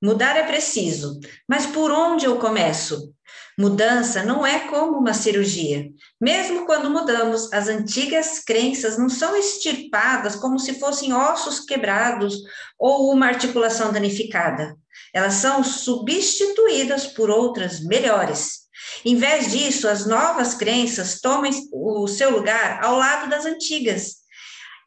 Mudar 0.00 0.36
é 0.36 0.44
preciso, 0.44 1.18
mas 1.48 1.66
por 1.66 1.90
onde 1.90 2.24
eu 2.24 2.36
começo? 2.38 3.12
Mudança 3.58 4.22
não 4.22 4.46
é 4.46 4.60
como 4.68 4.96
uma 4.96 5.12
cirurgia. 5.12 5.90
Mesmo 6.20 6.64
quando 6.64 6.88
mudamos, 6.88 7.52
as 7.52 7.66
antigas 7.66 8.38
crenças 8.38 8.96
não 8.96 9.08
são 9.08 9.36
extirpadas 9.36 10.36
como 10.36 10.60
se 10.60 10.78
fossem 10.78 11.12
ossos 11.12 11.58
quebrados 11.58 12.36
ou 12.78 13.12
uma 13.12 13.26
articulação 13.26 13.92
danificada. 13.92 14.76
Elas 15.12 15.34
são 15.34 15.64
substituídas 15.64 17.08
por 17.08 17.28
outras 17.28 17.80
melhores. 17.80 18.68
Em 19.04 19.16
vez 19.16 19.50
disso, 19.50 19.88
as 19.88 20.06
novas 20.06 20.54
crenças 20.54 21.20
tomam 21.20 21.50
o 21.72 22.06
seu 22.06 22.30
lugar 22.30 22.82
ao 22.84 22.96
lado 22.96 23.28
das 23.28 23.44
antigas. 23.44 24.18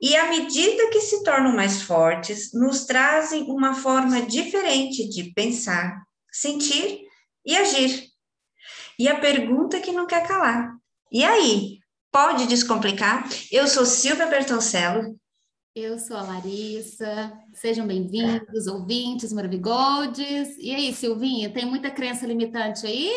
E 0.02 0.16
à 0.16 0.30
medida 0.30 0.90
que 0.90 1.00
se 1.00 1.24
tornam 1.24 1.56
mais 1.56 1.84
fortes, 1.84 2.52
nos 2.54 2.86
trazem 2.86 3.44
uma 3.44 3.76
forma 3.76 4.24
diferente 4.24 5.08
de 5.08 5.32
pensar, 5.32 6.02
sentir 6.32 7.02
e 7.46 7.56
agir. 7.56 8.08
E 8.98 9.08
a 9.08 9.20
pergunta 9.20 9.80
que 9.80 9.92
não 9.92 10.08
quer 10.08 10.28
calar: 10.28 10.76
e 11.12 11.24
aí? 11.24 11.80
Pode 12.12 12.46
descomplicar? 12.48 13.30
Eu 13.52 13.68
sou 13.68 13.86
Silvia 13.86 14.26
Bertoncello. 14.26 15.16
Eu 15.74 15.98
sou 15.98 16.18
a 16.18 16.24
Larissa. 16.24 17.32
Sejam 17.54 17.88
bem-vindos, 17.88 18.68
ouvintes 18.68 19.32
Maravigoldes. 19.32 20.58
E 20.58 20.76
aí, 20.76 20.94
Silvinha, 20.94 21.54
tem 21.54 21.66
muita 21.66 21.90
crença 21.90 22.28
limitante 22.28 22.86
aí? 22.86 23.10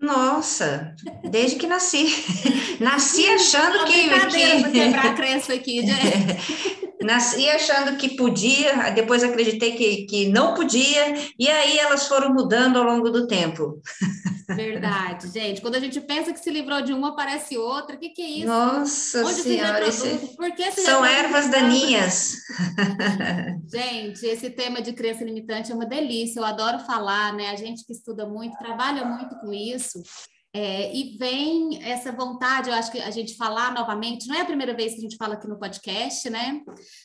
Nossa, 0.00 0.94
desde 1.24 1.56
que 1.56 1.66
nasci. 1.66 2.06
nasci 2.78 3.26
achando 3.28 3.84
que. 3.84 4.08
que... 4.28 4.62
Vou 4.62 4.70
quebrar 4.70 5.06
a 5.06 5.14
crença 5.14 5.52
aqui, 5.52 5.80
gente. 5.86 6.88
Nasci 7.02 7.48
achando 7.48 7.96
que 7.96 8.16
podia, 8.16 8.90
depois 8.90 9.22
acreditei 9.22 9.72
que, 9.72 10.04
que 10.06 10.28
não 10.28 10.54
podia, 10.54 11.14
e 11.38 11.48
aí 11.48 11.78
elas 11.78 12.06
foram 12.06 12.32
mudando 12.34 12.76
ao 12.76 12.84
longo 12.84 13.10
do 13.10 13.26
tempo. 13.26 13.80
Verdade, 14.48 15.28
gente. 15.28 15.60
Quando 15.60 15.74
a 15.74 15.80
gente 15.80 16.00
pensa 16.00 16.32
que 16.32 16.40
se 16.40 16.50
livrou 16.50 16.80
de 16.80 16.92
uma, 16.92 17.10
aparece 17.10 17.58
outra. 17.58 17.96
O 17.96 17.98
que, 17.98 18.08
que 18.08 18.22
é 18.22 18.30
isso? 18.30 18.46
Nossa 18.46 19.24
Onde 19.24 19.42
Senhora, 19.42 19.86
esse... 19.86 20.36
Por 20.36 20.52
que 20.52 20.72
são 20.72 21.04
ervas 21.04 21.50
daninhas. 21.50 22.36
gente, 23.70 24.24
esse 24.24 24.48
tema 24.50 24.80
de 24.80 24.94
crença 24.94 25.22
limitante 25.22 25.70
é 25.70 25.74
uma 25.74 25.84
delícia. 25.84 26.40
Eu 26.40 26.44
adoro 26.44 26.78
falar, 26.80 27.34
né? 27.34 27.50
A 27.50 27.56
gente 27.56 27.84
que 27.84 27.92
estuda 27.92 28.26
muito, 28.26 28.56
trabalha 28.56 29.04
muito 29.04 29.36
com 29.36 29.52
isso. 29.52 30.02
É, 30.54 30.94
e 30.96 31.16
vem 31.18 31.82
essa 31.82 32.10
vontade, 32.10 32.70
eu 32.70 32.74
acho 32.74 32.90
que 32.90 32.98
a 32.98 33.10
gente 33.10 33.36
falar 33.36 33.74
novamente, 33.74 34.26
não 34.26 34.34
é 34.34 34.40
a 34.40 34.46
primeira 34.46 34.74
vez 34.74 34.94
que 34.94 34.98
a 34.98 35.02
gente 35.02 35.16
fala 35.16 35.34
aqui 35.34 35.46
no 35.46 35.58
podcast, 35.58 36.28
né? 36.30 36.62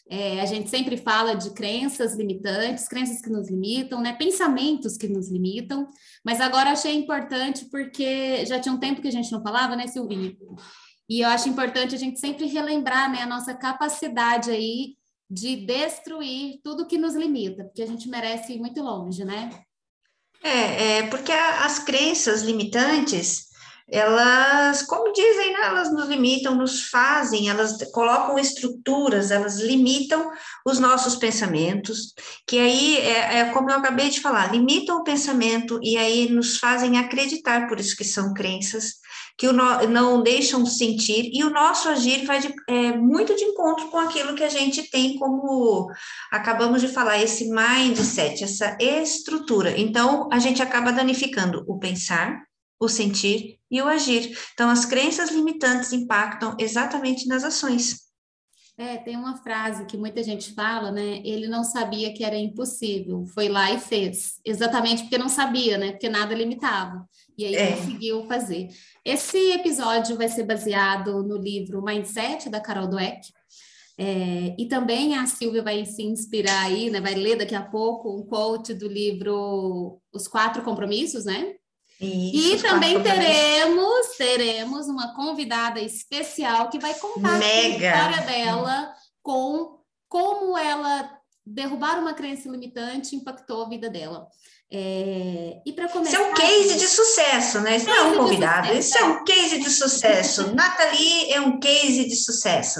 É, 0.09 0.39
a 0.39 0.45
gente 0.45 0.69
sempre 0.69 0.95
fala 0.95 1.33
de 1.36 1.53
crenças 1.53 2.16
limitantes, 2.16 2.88
crenças 2.88 3.19
que 3.21 3.30
nos 3.30 3.49
limitam, 3.49 4.02
né? 4.02 4.14
Pensamentos 4.14 4.95
que 4.95 5.09
nos 5.09 5.30
limitam, 5.30 5.89
mas 6.23 6.39
agora 6.39 6.71
achei 6.71 6.95
importante 6.95 7.66
porque 7.69 8.45
já 8.45 8.59
tinha 8.59 8.73
um 8.73 8.80
tempo 8.80 9.02
que 9.02 9.09
a 9.09 9.11
gente 9.11 9.31
não 9.31 9.44
falava, 9.44 9.75
né, 9.75 9.88
Silvinha? 9.88 10.36
E 11.09 11.19
eu 11.19 11.27
acho 11.27 11.49
importante 11.49 11.94
a 11.94 11.99
gente 11.99 12.19
sempre 12.19 12.45
relembrar, 12.45 13.11
né, 13.11 13.21
a 13.23 13.27
nossa 13.27 13.53
capacidade 13.53 14.49
aí 14.49 14.95
de 15.30 15.58
destruir 15.58 16.61
tudo 16.64 16.88
que 16.88 16.97
nos 16.97 17.14
limita, 17.14 17.66
porque 17.66 17.81
a 17.81 17.88
gente 17.88 18.08
merece 18.08 18.53
ir 18.53 18.59
muito 18.59 18.81
longe, 18.81 19.25
né? 19.25 19.49
É, 20.44 20.97
é 20.99 21.03
porque 21.08 21.31
as 21.31 21.80
crenças 21.80 22.41
limitantes, 22.44 23.47
elas, 23.94 24.81
como 24.81 25.13
dizem, 25.13 25.53
né, 25.53 25.59
elas 25.67 25.94
nos 25.94 26.08
limitam, 26.08 26.55
nos 26.55 26.89
fazem, 26.89 27.47
elas 27.47 27.77
colocam 27.91 28.39
estruturas, 28.39 29.30
elas 29.30 29.59
limitam 29.59 30.31
os 30.66 30.80
nossos 30.80 31.16
pensamentos, 31.16 32.16
que 32.47 32.58
aí 32.58 32.97
é, 32.97 33.38
é, 33.38 33.45
como 33.52 33.69
eu 33.69 33.77
acabei 33.77 34.09
de 34.09 34.19
falar, 34.19 34.52
limitam 34.52 34.97
o 34.97 35.03
pensamento 35.03 35.80
e 35.83 35.95
aí 35.95 36.27
nos 36.27 36.58
fazem 36.58 36.97
acreditar, 36.97 37.67
por 37.67 37.80
isso 37.80 37.95
que 37.95 38.03
são 38.03 38.33
crenças, 38.33 38.94
que 39.38 39.48
o 39.48 39.54
no, 39.54 39.87
não 39.87 40.23
deixam 40.23 40.65
sentir, 40.65 41.30
e 41.31 41.43
o 41.43 41.52
nosso 41.52 41.87
agir 41.87 42.25
vai 42.25 42.39
de, 42.39 42.52
é, 42.67 42.98
muito 42.98 43.36
de 43.36 43.43
encontro 43.43 43.89
com 43.89 43.99
aquilo 43.99 44.33
que 44.33 44.43
a 44.43 44.49
gente 44.49 44.89
tem 44.89 45.20
como, 45.20 45.87
acabamos 46.31 46.81
de 46.81 46.87
falar, 46.87 47.21
esse 47.21 47.48
mindset, 47.48 48.43
essa 48.43 48.75
estrutura. 48.80 49.80
Então, 49.80 50.30
a 50.31 50.39
gente 50.39 50.64
acaba 50.64 50.92
danificando 50.92 51.64
o 51.67 51.77
pensar, 51.77 52.42
o 52.80 52.89
sentir 52.89 53.60
e 53.73 53.82
o 53.82 53.88
agir. 53.88 54.38
Então, 54.54 54.70
as 54.70 54.86
crenças 54.86 55.32
limitantes 55.32 55.92
impactam 55.92 56.56
exatamente 56.60 57.28
nas 57.28 57.44
ações. 57.44 58.04
É, 58.78 58.98
tem 58.98 59.16
uma 59.16 59.38
frase 59.38 59.86
que 59.86 59.98
muita 59.98 60.23
gente 60.23 60.54
fala, 60.54 60.92
né? 60.92 61.22
Ele 61.23 61.48
não 61.48 61.64
sabia 61.64 62.14
que 62.14 62.23
era 62.23 62.38
impossível, 62.38 63.26
foi 63.34 63.50
lá 63.50 63.72
e 63.72 63.80
fez. 63.80 64.39
Exatamente 64.45 65.04
porque 65.04 65.17
não 65.17 65.30
sabia, 65.30 65.78
né? 65.78 65.92
Porque 65.92 66.10
nada 66.10 66.36
limitava. 66.36 67.08
E 67.36 67.45
aí 67.45 67.56
é. 67.56 67.76
conseguiu 67.76 68.26
fazer. 68.26 68.67
Esse 69.04 69.38
episódio 69.52 70.17
vai 70.17 70.28
ser 70.28 70.44
baseado 70.44 71.23
no 71.23 71.38
livro 71.38 71.84
Mindset, 71.84 72.50
da 72.50 72.60
Carol 72.60 72.88
Dweck. 72.88 73.28
É, 73.98 74.55
e 74.58 74.67
também 74.67 75.16
a 75.16 75.26
Silvia 75.28 75.61
vai 75.64 75.86
se 75.86 76.04
inspirar 76.04 76.66
aí, 76.66 76.90
né? 76.90 77.00
Vai 77.02 77.14
ler 77.16 77.38
daqui 77.38 77.55
a 77.55 77.61
pouco 77.61 78.16
um 78.16 78.23
quote 78.23 78.73
do 78.73 78.88
livro 78.88 80.00
Os 80.11 80.28
Quatro 80.28 80.64
Compromissos, 80.64 81.26
né? 81.26 81.55
Isso, 82.03 82.65
e 82.65 82.69
também 82.69 83.02
teremos, 83.02 84.08
teremos 84.17 84.87
uma 84.87 85.15
convidada 85.15 85.80
especial 85.80 86.69
que 86.69 86.80
vai 86.80 86.93
contar 86.95 87.37
Mega. 87.39 87.91
a 87.91 87.95
história 87.95 88.21
dela 88.27 88.93
com 89.21 89.80
como 90.09 90.58
ela 90.58 91.09
derrubar 91.45 91.99
uma 91.99 92.13
crença 92.13 92.49
limitante 92.49 93.15
impactou 93.15 93.63
a 93.63 93.69
vida 93.69 93.89
dela. 93.89 94.27
É, 94.75 95.61
e 95.65 95.71
para 95.71 95.87
começar. 95.87 96.13
Isso 96.13 96.21
é 96.21 96.30
um 96.30 96.33
case 96.33 96.80
de 96.80 96.87
sucesso, 96.87 97.61
né? 97.61 97.77
Isso 97.77 97.86
não 97.86 97.95
é 97.95 98.02
um 98.02 98.17
convidado, 98.17 98.73
isso 98.73 98.97
é 98.97 99.03
um 99.03 99.23
case 99.23 99.59
de 99.59 99.69
sucesso. 99.69 100.53
Nathalie 100.55 101.31
é 101.31 101.39
um 101.42 101.59
case 101.59 102.05
de 102.05 102.15
sucesso. 102.15 102.80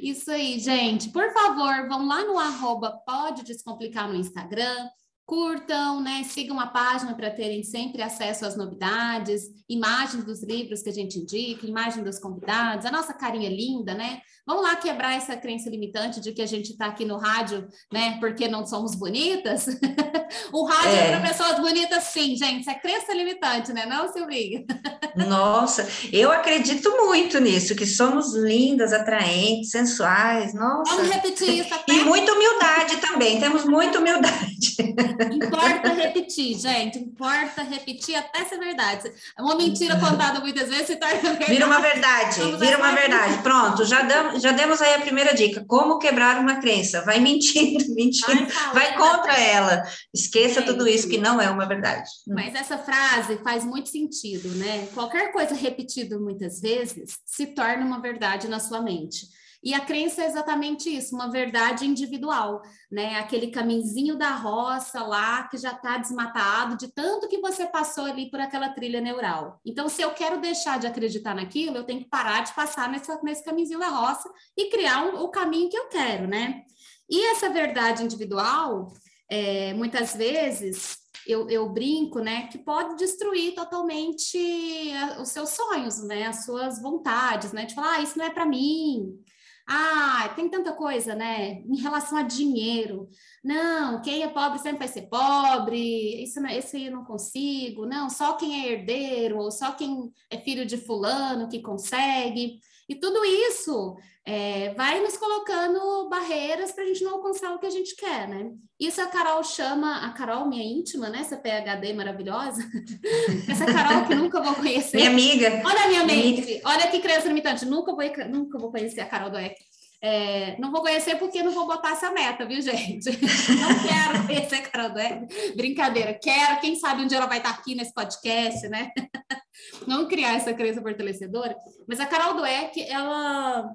Isso 0.00 0.30
aí, 0.30 0.60
gente. 0.60 1.08
Por 1.08 1.32
favor, 1.32 1.88
vão 1.88 2.06
lá 2.06 2.24
no 2.24 2.38
arroba 2.38 2.92
Pode 3.04 3.42
Descomplicar 3.42 4.08
no 4.08 4.14
Instagram 4.14 4.88
curtam, 5.26 6.02
né? 6.02 6.22
Sigam 6.24 6.60
a 6.60 6.66
página 6.66 7.14
para 7.14 7.30
terem 7.30 7.62
sempre 7.62 8.02
acesso 8.02 8.44
às 8.44 8.56
novidades, 8.56 9.42
imagens 9.68 10.24
dos 10.24 10.42
livros 10.42 10.82
que 10.82 10.90
a 10.90 10.92
gente 10.92 11.18
indica, 11.18 11.66
imagem 11.66 12.04
dos 12.04 12.18
convidados, 12.18 12.86
a 12.86 12.90
nossa 12.90 13.14
carinha 13.14 13.48
linda, 13.48 13.94
né? 13.94 14.20
Vamos 14.46 14.62
lá 14.62 14.76
quebrar 14.76 15.16
essa 15.16 15.36
crença 15.36 15.70
limitante 15.70 16.20
de 16.20 16.30
que 16.32 16.42
a 16.42 16.46
gente 16.46 16.72
está 16.72 16.86
aqui 16.86 17.06
no 17.06 17.16
rádio, 17.16 17.66
né? 17.90 18.18
Porque 18.20 18.46
não 18.46 18.66
somos 18.66 18.94
bonitas. 18.94 19.66
o 20.52 20.66
rádio 20.66 20.90
é, 20.90 21.06
é 21.06 21.10
para 21.16 21.28
pessoas 21.28 21.58
bonitas, 21.58 22.04
sim, 22.04 22.36
gente. 22.36 22.60
Isso 22.60 22.70
é 22.70 22.74
crença 22.74 23.14
limitante, 23.14 23.72
né? 23.72 23.86
Não, 23.86 24.12
Silvinha? 24.12 24.64
Nossa, 25.16 25.88
eu 26.12 26.30
acredito 26.30 26.90
muito 27.06 27.40
nisso, 27.40 27.74
que 27.74 27.86
somos 27.86 28.34
lindas, 28.34 28.92
atraentes, 28.92 29.70
sensuais. 29.70 30.52
Nossa. 30.52 30.94
Vamos 30.94 31.10
repetir 31.10 31.60
isso 31.60 31.72
até. 31.72 31.94
E 31.94 32.04
muita 32.04 32.32
humildade 32.32 32.96
também. 32.98 33.40
Temos 33.40 33.64
muita 33.64 33.98
humildade. 33.98 34.76
Importa 35.32 35.88
repetir, 35.94 36.58
gente. 36.58 36.98
Importa 36.98 37.62
repetir 37.62 38.16
até 38.16 38.44
ser 38.44 38.58
verdade. 38.58 39.10
É 39.38 39.42
uma 39.42 39.54
mentira 39.54 39.98
contada 39.98 40.40
muitas 40.40 40.68
vezes 40.68 40.86
se 40.88 40.96
torna 40.96 41.14
verdade. 41.16 41.50
Vira 41.50 41.66
uma 41.66 41.80
verdade. 41.80 42.40
Vamos 42.40 42.60
vira 42.60 42.76
uma 42.76 42.92
verdade. 42.92 43.42
Pronto, 43.42 43.84
já 43.84 44.02
damos 44.02 44.33
já 44.38 44.52
demos 44.52 44.80
aí 44.80 44.94
a 44.94 45.00
primeira 45.00 45.34
dica: 45.34 45.64
como 45.66 45.98
quebrar 45.98 46.38
uma 46.38 46.56
crença. 46.60 47.02
Vai 47.02 47.20
mentindo, 47.20 47.84
mentindo, 47.94 48.46
vai, 48.72 48.92
vai 48.92 48.96
contra 48.96 49.38
ela. 49.38 49.82
Esqueça 50.12 50.60
Gente, 50.60 50.72
tudo 50.72 50.88
isso 50.88 51.08
que 51.08 51.18
não 51.18 51.40
é 51.40 51.50
uma 51.50 51.66
verdade. 51.66 52.08
Mas 52.26 52.54
essa 52.54 52.78
frase 52.78 53.38
faz 53.38 53.64
muito 53.64 53.88
sentido, 53.88 54.48
né? 54.56 54.88
Qualquer 54.94 55.32
coisa 55.32 55.54
repetida 55.54 56.18
muitas 56.18 56.60
vezes 56.60 57.18
se 57.24 57.46
torna 57.46 57.84
uma 57.84 58.00
verdade 58.00 58.48
na 58.48 58.58
sua 58.58 58.80
mente. 58.80 59.26
E 59.64 59.72
a 59.72 59.80
crença 59.80 60.22
é 60.22 60.26
exatamente 60.26 60.94
isso, 60.94 61.14
uma 61.14 61.30
verdade 61.30 61.86
individual, 61.86 62.60
né? 62.92 63.16
Aquele 63.16 63.46
caminhozinho 63.46 64.14
da 64.14 64.36
roça 64.36 65.02
lá 65.02 65.48
que 65.48 65.56
já 65.56 65.72
está 65.72 65.96
desmatado 65.96 66.76
de 66.76 66.88
tanto 66.92 67.28
que 67.28 67.40
você 67.40 67.64
passou 67.66 68.04
ali 68.04 68.30
por 68.30 68.38
aquela 68.38 68.68
trilha 68.68 69.00
neural. 69.00 69.58
Então, 69.64 69.88
se 69.88 70.02
eu 70.02 70.10
quero 70.10 70.38
deixar 70.38 70.78
de 70.78 70.86
acreditar 70.86 71.34
naquilo, 71.34 71.78
eu 71.78 71.84
tenho 71.84 72.00
que 72.00 72.10
parar 72.10 72.42
de 72.42 72.52
passar 72.52 72.90
nessa, 72.90 73.18
nesse 73.22 73.42
caminhozinho 73.42 73.78
da 73.78 73.88
roça 73.88 74.30
e 74.54 74.68
criar 74.68 75.02
um, 75.06 75.22
o 75.22 75.30
caminho 75.30 75.70
que 75.70 75.78
eu 75.78 75.88
quero, 75.88 76.28
né? 76.28 76.64
E 77.08 77.24
essa 77.30 77.48
verdade 77.48 78.04
individual, 78.04 78.92
é, 79.30 79.72
muitas 79.72 80.14
vezes, 80.14 80.98
eu, 81.26 81.48
eu, 81.48 81.70
brinco, 81.70 82.18
né, 82.18 82.48
que 82.48 82.58
pode 82.58 82.96
destruir 82.96 83.54
totalmente 83.54 84.92
a, 84.92 85.22
os 85.22 85.30
seus 85.30 85.50
sonhos, 85.50 86.02
né, 86.02 86.26
as 86.26 86.44
suas 86.44 86.80
vontades, 86.82 87.52
né, 87.52 87.64
de 87.64 87.74
falar, 87.74 87.94
ah, 87.94 88.02
isso 88.02 88.18
não 88.18 88.26
é 88.26 88.30
para 88.30 88.44
mim, 88.44 89.23
ah, 89.66 90.30
tem 90.36 90.48
tanta 90.48 90.72
coisa, 90.72 91.14
né? 91.14 91.62
Em 91.66 91.76
relação 91.76 92.18
a 92.18 92.22
dinheiro. 92.22 93.08
Não, 93.42 94.02
quem 94.02 94.22
é 94.22 94.28
pobre 94.28 94.58
sempre 94.58 94.80
vai 94.80 94.88
ser 94.88 95.02
pobre. 95.08 96.22
Isso, 96.22 96.38
aí 96.40 96.86
eu 96.86 96.92
não 96.92 97.04
consigo. 97.04 97.86
Não, 97.86 98.10
só 98.10 98.34
quem 98.34 98.62
é 98.62 98.72
herdeiro 98.72 99.38
ou 99.38 99.50
só 99.50 99.72
quem 99.72 100.12
é 100.30 100.38
filho 100.38 100.66
de 100.66 100.76
fulano 100.76 101.48
que 101.48 101.62
consegue. 101.62 102.60
E 102.88 102.94
tudo 102.94 103.24
isso 103.24 103.96
é, 104.26 104.72
vai 104.74 105.00
nos 105.00 105.18
colocando 105.18 106.08
barreiras 106.08 106.72
para 106.72 106.84
a 106.84 106.86
gente 106.86 107.04
não 107.04 107.16
alcançar 107.16 107.52
o 107.52 107.58
que 107.58 107.66
a 107.66 107.70
gente 107.70 107.94
quer, 107.94 108.26
né? 108.26 108.52
Isso 108.80 109.00
a 109.00 109.06
Carol 109.06 109.44
chama, 109.44 110.06
a 110.06 110.10
Carol, 110.12 110.48
minha 110.48 110.64
íntima, 110.64 111.10
né? 111.10 111.20
Essa 111.20 111.36
PHD 111.36 111.92
maravilhosa. 111.92 112.62
Essa 113.48 113.66
Carol 113.66 114.06
que 114.06 114.14
nunca 114.14 114.40
vou 114.40 114.54
conhecer. 114.54 114.96
Minha 114.96 115.10
amiga. 115.10 115.62
Olha 115.64 115.84
a 115.84 115.88
minha 115.88 116.04
mente, 116.04 116.60
olha 116.64 116.88
que 116.88 117.00
criança 117.00 117.28
limitante. 117.28 117.66
Nunca 117.66 117.94
vou, 117.94 118.02
nunca 118.30 118.58
vou 118.58 118.70
conhecer 118.70 119.02
a 119.02 119.06
Carol 119.06 119.30
do 119.30 119.38
EC. 119.38 119.56
É, 120.00 120.58
não 120.58 120.70
vou 120.70 120.82
conhecer 120.82 121.16
porque 121.16 121.42
não 121.42 121.52
vou 121.52 121.66
botar 121.66 121.92
essa 121.92 122.10
meta, 122.10 122.44
viu, 122.44 122.60
gente? 122.60 123.08
Não 123.56 123.88
quero 123.88 124.26
conhecer 124.26 124.56
a 124.56 124.62
Carol 124.68 124.90
do 124.90 125.56
Brincadeira, 125.56 126.12
quero. 126.12 126.60
Quem 126.60 126.76
sabe 126.76 127.00
um 127.00 127.06
dia 127.06 127.16
ela 127.16 127.26
vai 127.26 127.38
estar 127.38 127.48
aqui 127.48 127.74
nesse 127.74 127.94
podcast, 127.94 128.68
né? 128.68 128.90
Não 129.88 130.06
criar 130.06 130.34
essa 130.34 130.52
crença 130.52 130.82
fortalecedora. 130.82 131.56
Mas 131.88 132.00
a 132.00 132.06
Carol 132.06 132.34
Dweck, 132.34 132.82
ela 132.82 133.74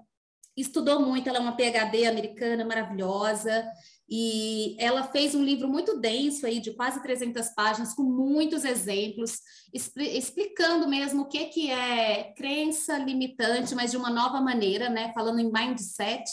estudou 0.62 1.00
muito, 1.02 1.28
ela 1.28 1.38
é 1.38 1.42
uma 1.42 1.56
PhD 1.56 2.06
americana 2.06 2.66
maravilhosa, 2.66 3.66
e 4.10 4.76
ela 4.80 5.04
fez 5.04 5.36
um 5.36 5.44
livro 5.44 5.68
muito 5.68 6.00
denso 6.00 6.48
aí, 6.48 6.60
de 6.60 6.74
quase 6.74 7.02
300 7.02 7.50
páginas, 7.50 7.94
com 7.94 8.02
muitos 8.02 8.66
exemplos, 8.66 9.40
explicando 9.72 10.88
mesmo 10.90 11.22
o 11.22 11.28
que, 11.28 11.46
que 11.46 11.70
é 11.70 12.34
crença 12.36 12.98
limitante, 12.98 13.76
mas 13.76 13.92
de 13.92 13.98
uma 13.98 14.10
nova 14.10 14.42
maneira, 14.42 14.90
né? 14.90 15.14
Falando 15.14 15.40
em 15.40 15.52
mindset. 15.52 16.24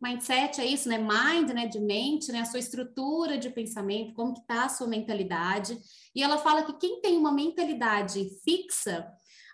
Mindset 0.00 0.62
é 0.62 0.64
isso, 0.64 0.88
né? 0.88 0.96
Mind, 0.96 1.50
né? 1.50 1.66
De 1.66 1.78
mente, 1.78 2.32
né? 2.32 2.40
A 2.40 2.46
sua 2.46 2.58
estrutura 2.58 3.36
de 3.36 3.50
pensamento, 3.50 4.14
como 4.14 4.32
que 4.32 4.40
está 4.40 4.64
a 4.64 4.70
sua 4.70 4.86
mentalidade. 4.86 5.78
E 6.14 6.22
ela 6.22 6.38
fala 6.38 6.62
que 6.62 6.78
quem 6.78 7.02
tem 7.02 7.18
uma 7.18 7.32
mentalidade 7.32 8.30
fixa, 8.44 9.06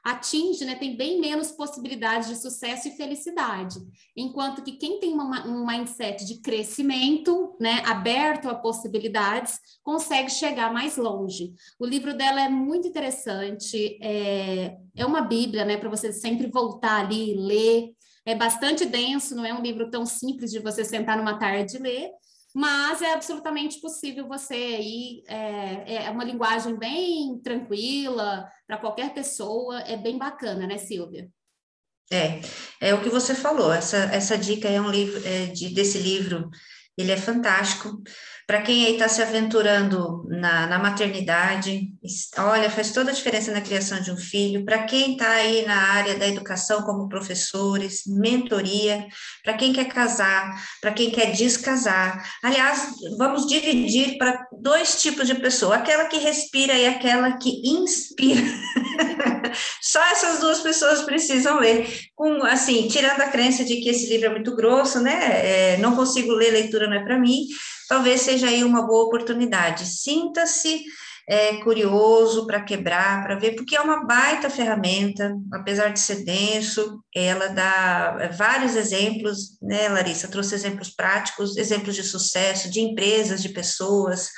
atinge, 0.04 0.64
né, 0.64 0.75
tem 0.75 0.96
bem 0.96 1.20
menos 1.20 1.52
possibilidades 1.52 2.28
de 2.28 2.37
sucesso 2.37 2.88
e 2.88 2.96
felicidade. 2.96 3.76
Enquanto 4.16 4.62
que 4.62 4.72
quem 4.72 4.99
tem 4.99 5.12
uma, 5.12 5.46
um 5.46 5.64
mindset 5.64 6.25
de 6.25 6.40
crescimento, 6.40 7.56
né, 7.60 7.82
aberto 7.87 8.49
a 8.49 8.54
possibilidades, 8.54 9.58
consegue 9.82 10.31
chegar 10.31 10.72
mais 10.72 10.96
longe. 10.96 11.54
O 11.78 11.87
livro 11.87 12.16
dela 12.16 12.40
é 12.40 12.49
muito 12.49 12.88
interessante, 12.88 13.99
é, 14.02 14.76
é 14.96 15.06
uma 15.06 15.20
bíblia, 15.20 15.64
né, 15.64 15.76
para 15.76 15.88
você 15.88 16.12
sempre 16.12 16.49
voltar 16.49 17.00
ali 17.00 17.31
e 17.31 17.34
ler. 17.34 17.90
É 18.25 18.34
bastante 18.34 18.84
denso, 18.84 19.34
não 19.34 19.44
é 19.44 19.52
um 19.52 19.62
livro 19.62 19.90
tão 19.90 20.04
simples 20.04 20.50
de 20.50 20.58
você 20.58 20.84
sentar 20.84 21.16
numa 21.16 21.38
tarde 21.38 21.76
e 21.76 21.81
ler, 21.81 22.10
mas 22.54 23.00
é 23.00 23.12
absolutamente 23.12 23.81
possível 23.81 24.28
você 24.28 24.54
aí, 24.54 25.22
é, 25.26 26.04
é 26.06 26.10
uma 26.10 26.25
linguagem 26.25 26.76
bem 26.78 27.40
tranquila 27.43 28.49
para 28.66 28.78
qualquer 28.78 29.14
pessoa, 29.14 29.81
é 29.81 29.96
bem 29.96 30.19
bacana, 30.19 30.66
né, 30.66 30.78
Silvia? 30.78 31.28
É, 32.10 32.40
é 32.81 32.94
o 32.94 33.02
que 33.02 33.08
você 33.08 33.34
falou, 33.34 33.72
essa, 33.72 33.96
essa 33.96 34.37
dica 34.37 34.69
é 34.69 34.81
um 34.81 34.90
livro, 34.90 35.26
é, 35.26 35.46
de, 35.46 35.70
desse 35.70 35.99
livro, 35.99 36.50
ele 36.96 37.10
é 37.10 37.16
fantástico, 37.16 38.02
para 38.52 38.60
quem 38.60 38.84
aí 38.84 38.93
está 38.93 39.08
se 39.08 39.22
aventurando 39.22 40.26
na, 40.28 40.66
na, 40.66 40.78
maternidade, 40.78 41.88
olha, 42.37 42.69
faz 42.69 42.90
toda 42.93 43.10
a 43.10 43.14
diferença 43.14 43.50
na 43.50 43.62
criação 43.62 43.99
de 44.02 44.12
um 44.12 44.16
filho. 44.19 44.62
Para 44.62 44.82
quem 44.82 45.12
está 45.12 45.26
aí 45.26 45.64
na 45.64 45.75
área 45.75 46.19
da 46.19 46.28
educação, 46.28 46.82
como 46.82 47.08
professores, 47.08 48.02
mentoria. 48.06 49.06
Para 49.43 49.54
quem 49.54 49.72
quer 49.72 49.87
casar, 49.87 50.62
para 50.82 50.93
quem 50.93 51.10
quer 51.10 51.32
descasar. 51.32 52.22
Aliás, 52.43 52.90
vamos 53.16 53.46
dividir 53.46 54.19
para 54.19 54.46
dois 54.60 55.00
tipos 55.00 55.26
de 55.26 55.34
pessoa: 55.37 55.76
aquela 55.76 56.04
que 56.04 56.19
respira 56.19 56.75
e 56.75 56.87
aquela 56.87 57.38
que 57.38 57.62
inspira. 57.64 58.43
Só 59.81 60.02
essas 60.06 60.40
duas 60.40 60.60
pessoas 60.60 61.02
precisam 61.02 61.58
ler. 61.58 61.88
Com, 62.14 62.44
assim, 62.44 62.88
tirando 62.88 63.20
a 63.20 63.28
crença 63.28 63.64
de 63.64 63.76
que 63.76 63.88
esse 63.88 64.06
livro 64.08 64.26
é 64.26 64.31
muito 64.31 64.54
grosso, 64.54 65.00
né? 65.00 65.75
É, 65.75 65.76
não 65.78 65.96
consigo 65.96 66.32
ler, 66.32 66.50
leitura 66.50 66.87
não 66.87 66.96
é 66.96 67.04
para 67.04 67.19
mim 67.19 67.46
talvez 67.93 68.22
seja 68.22 68.46
aí 68.49 68.64
uma 68.64 68.87
boa 68.87 69.04
oportunidade. 69.04 69.84
Sinta-se 69.84 70.82
é, 71.28 71.56
curioso 71.58 72.46
para 72.46 72.62
quebrar, 72.62 73.22
para 73.22 73.38
ver, 73.38 73.54
porque 73.54 73.76
é 73.76 73.81
uma 73.82 74.06
baita 74.06 74.49
ferramenta, 74.49 75.37
apesar 75.52 75.90
de 75.90 76.00
ser 76.00 76.25
denso, 76.25 77.04
ela 77.14 77.49
dá 77.49 78.31
vários 78.34 78.76
exemplos, 78.76 79.58
né, 79.60 79.90
Larissa? 79.90 80.26
Trouxe 80.26 80.54
exemplos 80.54 80.88
práticos, 80.88 81.54
exemplos 81.58 81.94
de 81.94 82.02
sucesso, 82.02 82.70
de 82.70 82.81
empresas, 82.81 83.43
de 83.43 83.50
pessoas, 83.50 84.31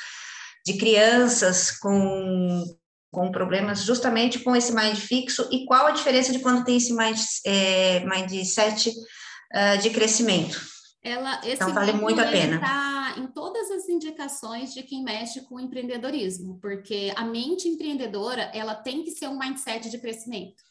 de 0.66 0.76
crianças 0.76 1.70
com, 1.70 2.64
com 3.14 3.30
problemas 3.30 3.84
justamente 3.84 4.40
com 4.40 4.54
esse 4.56 4.74
mind 4.74 4.96
fixo, 4.96 5.48
e 5.50 5.64
qual 5.64 5.86
a 5.86 5.92
diferença 5.92 6.32
de 6.32 6.40
quando 6.40 6.64
tem 6.64 6.76
esse 6.76 6.92
mind, 6.92 7.18
é, 7.46 8.04
mindset 8.04 8.90
uh, 8.90 9.78
de 9.80 9.90
crescimento. 9.90 10.60
Ela, 11.02 11.38
esse 11.44 11.54
então 11.54 11.72
vale 11.72 11.92
muito 11.92 12.20
a 12.20 12.26
pena. 12.26 12.56
Está 12.56 13.14
em 13.18 13.26
todas 13.28 13.70
as 13.70 13.88
indicações 13.88 14.74
de 14.74 14.82
quem 14.82 15.04
mexe 15.04 15.42
com 15.42 15.60
empreendedorismo, 15.60 16.58
porque 16.60 17.12
a 17.14 17.24
mente 17.24 17.68
empreendedora 17.68 18.50
ela 18.54 18.74
tem 18.74 19.04
que 19.04 19.12
ser 19.12 19.28
um 19.28 19.38
mindset 19.38 19.90
de 19.90 19.98
crescimento. 19.98 20.62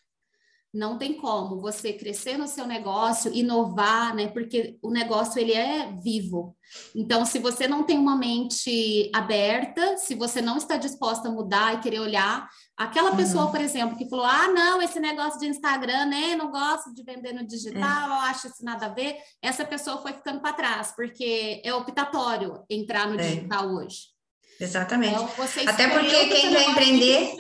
Não 0.74 0.98
tem 0.98 1.14
como 1.14 1.62
você 1.62 1.94
crescer 1.94 2.36
no 2.36 2.48
seu 2.48 2.66
negócio, 2.66 3.32
inovar, 3.32 4.16
né? 4.16 4.28
Porque 4.28 4.78
o 4.82 4.90
negócio 4.90 5.40
ele 5.40 5.54
é 5.54 5.92
vivo. 6.04 6.58
Então, 6.96 7.26
se 7.26 7.38
você 7.38 7.68
não 7.68 7.84
tem 7.84 7.98
uma 7.98 8.18
mente 8.18 9.12
aberta, 9.14 9.98
se 9.98 10.16
você 10.16 10.42
não 10.42 10.58
está 10.58 10.76
disposta 10.76 11.28
a 11.28 11.32
mudar 11.32 11.76
e 11.76 11.80
querer 11.80 12.00
olhar, 12.00 12.50
aquela 12.76 13.12
uhum. 13.12 13.18
pessoa, 13.18 13.52
por 13.52 13.62
exemplo, 13.62 13.96
que 13.96 14.10
falou: 14.10 14.26
"Ah, 14.26 14.48
não, 14.48 14.82
esse 14.82 15.00
negócio 15.00 15.40
de 15.40 15.46
Instagram, 15.46 16.06
né? 16.06 16.36
Não 16.36 16.50
gosto 16.50 16.92
de 16.92 17.04
vender 17.04 17.34
no 17.34 17.46
digital, 17.46 18.10
é. 18.10 18.12
eu 18.12 18.22
acho 18.32 18.48
isso 18.48 18.66
nada 18.66 18.88
a 18.88 18.90
ver". 18.90 19.18
Essa 19.44 19.64
pessoa 19.64 20.02
foi 20.02 20.14
ficando 20.14 20.42
para 20.42 20.54
trás, 20.54 20.92
porque 20.96 21.62
é 21.64 21.72
optatório 21.74 22.64
entrar 22.68 23.08
no 23.08 23.20
é. 23.20 23.24
digital 23.24 23.70
hoje. 23.70 24.14
Exatamente. 24.60 25.14
Então, 25.14 25.30
Até 25.68 25.88
porque 25.90 26.28
quem 26.30 26.50
quer 26.50 26.70
empreender 26.70 27.36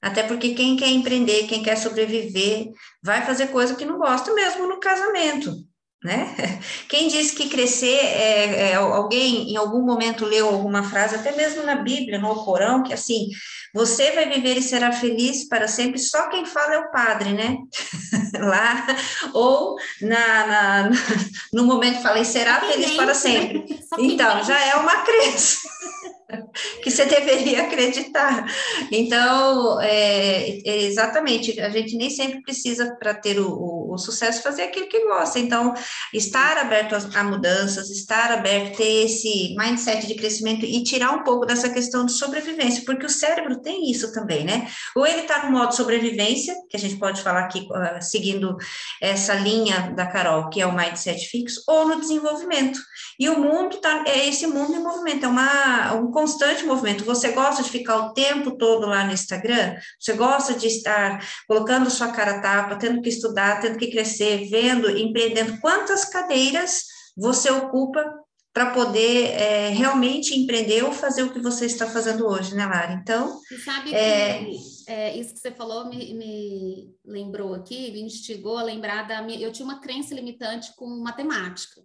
até 0.00 0.22
porque 0.22 0.54
quem 0.54 0.76
quer 0.76 0.88
empreender, 0.88 1.46
quem 1.46 1.62
quer 1.62 1.76
sobreviver, 1.76 2.68
vai 3.02 3.24
fazer 3.24 3.48
coisa 3.48 3.74
que 3.74 3.84
não 3.84 3.98
gosta 3.98 4.32
mesmo 4.32 4.68
no 4.68 4.78
casamento, 4.78 5.52
né? 6.02 6.34
Quem 6.88 7.08
disse 7.08 7.34
que 7.34 7.48
crescer 7.48 7.98
é, 7.98 8.70
é, 8.70 8.74
alguém 8.76 9.50
em 9.50 9.56
algum 9.56 9.82
momento 9.82 10.24
leu 10.24 10.48
alguma 10.48 10.82
frase, 10.82 11.16
até 11.16 11.32
mesmo 11.32 11.64
na 11.64 11.74
Bíblia, 11.74 12.18
no 12.18 12.44
Corão, 12.44 12.82
que 12.82 12.92
assim, 12.92 13.28
você 13.74 14.12
vai 14.12 14.28
viver 14.28 14.56
e 14.56 14.62
será 14.62 14.92
feliz 14.92 15.48
para 15.48 15.66
sempre, 15.66 15.98
só 15.98 16.28
quem 16.28 16.46
fala 16.46 16.74
é 16.74 16.78
o 16.78 16.90
padre, 16.90 17.32
né? 17.32 17.56
Lá, 18.40 18.86
ou 19.34 19.76
na, 20.00 20.46
na, 20.46 20.90
no 21.52 21.64
momento 21.64 22.00
falei, 22.00 22.24
será 22.24 22.60
feliz 22.60 22.92
para 22.92 23.14
sempre. 23.14 23.64
Então, 23.98 24.44
já 24.44 24.58
é 24.66 24.76
uma 24.76 25.02
crença. 25.02 25.58
que 26.82 26.90
você 26.90 27.06
deveria 27.06 27.62
acreditar. 27.62 28.46
Então, 28.92 29.80
é, 29.80 30.58
é, 30.66 30.82
exatamente, 30.82 31.58
a 31.60 31.70
gente 31.70 31.96
nem 31.96 32.10
sempre 32.10 32.42
precisa, 32.42 32.96
para 32.98 33.14
ter 33.14 33.38
o, 33.40 33.48
o, 33.48 33.94
o, 33.94 33.98
sucesso, 33.98 34.42
fazer 34.42 34.62
aquilo 34.62 34.88
que 34.88 35.06
gosta. 35.06 35.38
Então, 35.38 35.72
estar 36.12 36.58
aberto 36.58 36.94
a, 36.94 37.20
a, 37.20 37.24
mudanças, 37.24 37.90
estar 37.90 38.30
aberto, 38.30 38.76
ter 38.76 39.04
esse 39.04 39.54
mindset 39.58 40.06
de 40.06 40.14
crescimento 40.14 40.64
e 40.64 40.82
tirar 40.82 41.12
um 41.12 41.24
pouco 41.24 41.46
dessa 41.46 41.68
questão 41.70 42.04
de 42.04 42.12
sobrevivência, 42.12 42.82
porque 42.84 43.06
o 43.06 43.10
cérebro 43.10 43.60
tem 43.60 43.90
isso 43.90 44.12
também, 44.12 44.44
né? 44.44 44.68
Ou 44.94 45.06
ele 45.06 45.22
está 45.22 45.44
no 45.44 45.52
modo 45.52 45.74
sobrevivência, 45.74 46.54
que 46.68 46.76
a 46.76 46.80
gente 46.80 46.96
pode 46.96 47.22
falar 47.22 47.40
aqui, 47.40 47.60
uh, 47.70 48.02
seguindo 48.02 48.56
essa 49.00 49.34
linha 49.34 49.92
da 49.96 50.06
Carol, 50.06 50.50
que 50.50 50.60
é 50.60 50.66
o 50.66 50.76
mindset 50.76 51.26
fixo, 51.26 51.62
ou 51.66 51.88
no 51.88 52.00
desenvolvimento. 52.00 52.78
E 53.18 53.28
o 53.28 53.40
mundo 53.40 53.78
tá, 53.78 54.04
é 54.06 54.28
esse 54.28 54.46
mundo 54.46 54.74
em 54.74 54.82
movimento, 54.82 55.24
é 55.24 55.28
uma, 55.28 55.94
um 55.94 56.10
constante 56.18 56.64
movimento. 56.64 57.04
Você 57.04 57.30
gosta 57.30 57.62
de 57.62 57.70
ficar 57.70 57.96
o 57.96 58.12
tempo 58.12 58.56
todo 58.56 58.88
lá 58.88 59.04
no 59.04 59.12
Instagram? 59.12 59.76
Você 60.00 60.14
gosta 60.14 60.52
de 60.52 60.66
estar 60.66 61.24
colocando 61.46 61.88
sua 61.90 62.08
cara 62.08 62.38
a 62.38 62.40
tapa, 62.40 62.74
tendo 62.74 63.00
que 63.00 63.08
estudar, 63.08 63.60
tendo 63.60 63.78
que 63.78 63.88
crescer, 63.88 64.48
vendo, 64.50 64.90
empreendendo? 64.90 65.60
Quantas 65.60 66.04
cadeiras 66.04 66.82
você 67.16 67.48
ocupa 67.52 68.04
para 68.52 68.72
poder 68.72 69.26
é, 69.26 69.68
realmente 69.68 70.36
empreender 70.36 70.82
ou 70.82 70.90
fazer 70.90 71.22
o 71.22 71.32
que 71.32 71.38
você 71.38 71.66
está 71.66 71.86
fazendo 71.86 72.26
hoje, 72.26 72.52
né, 72.56 72.66
Lara? 72.66 72.94
Então. 72.94 73.38
E 73.52 73.58
sabe 73.58 73.94
é... 73.94 74.44
que 74.44 74.56
é, 74.88 75.16
isso 75.16 75.34
que 75.34 75.38
você 75.38 75.52
falou 75.52 75.88
me, 75.88 76.14
me, 76.14 76.94
lembrou 77.04 77.54
aqui, 77.54 77.92
me 77.92 78.00
instigou 78.00 78.58
a 78.58 78.64
lembrar 78.64 79.06
da 79.06 79.22
minha. 79.22 79.38
Eu 79.38 79.52
tinha 79.52 79.64
uma 79.64 79.80
crença 79.80 80.14
limitante 80.16 80.74
com 80.74 80.86
matemática. 81.00 81.80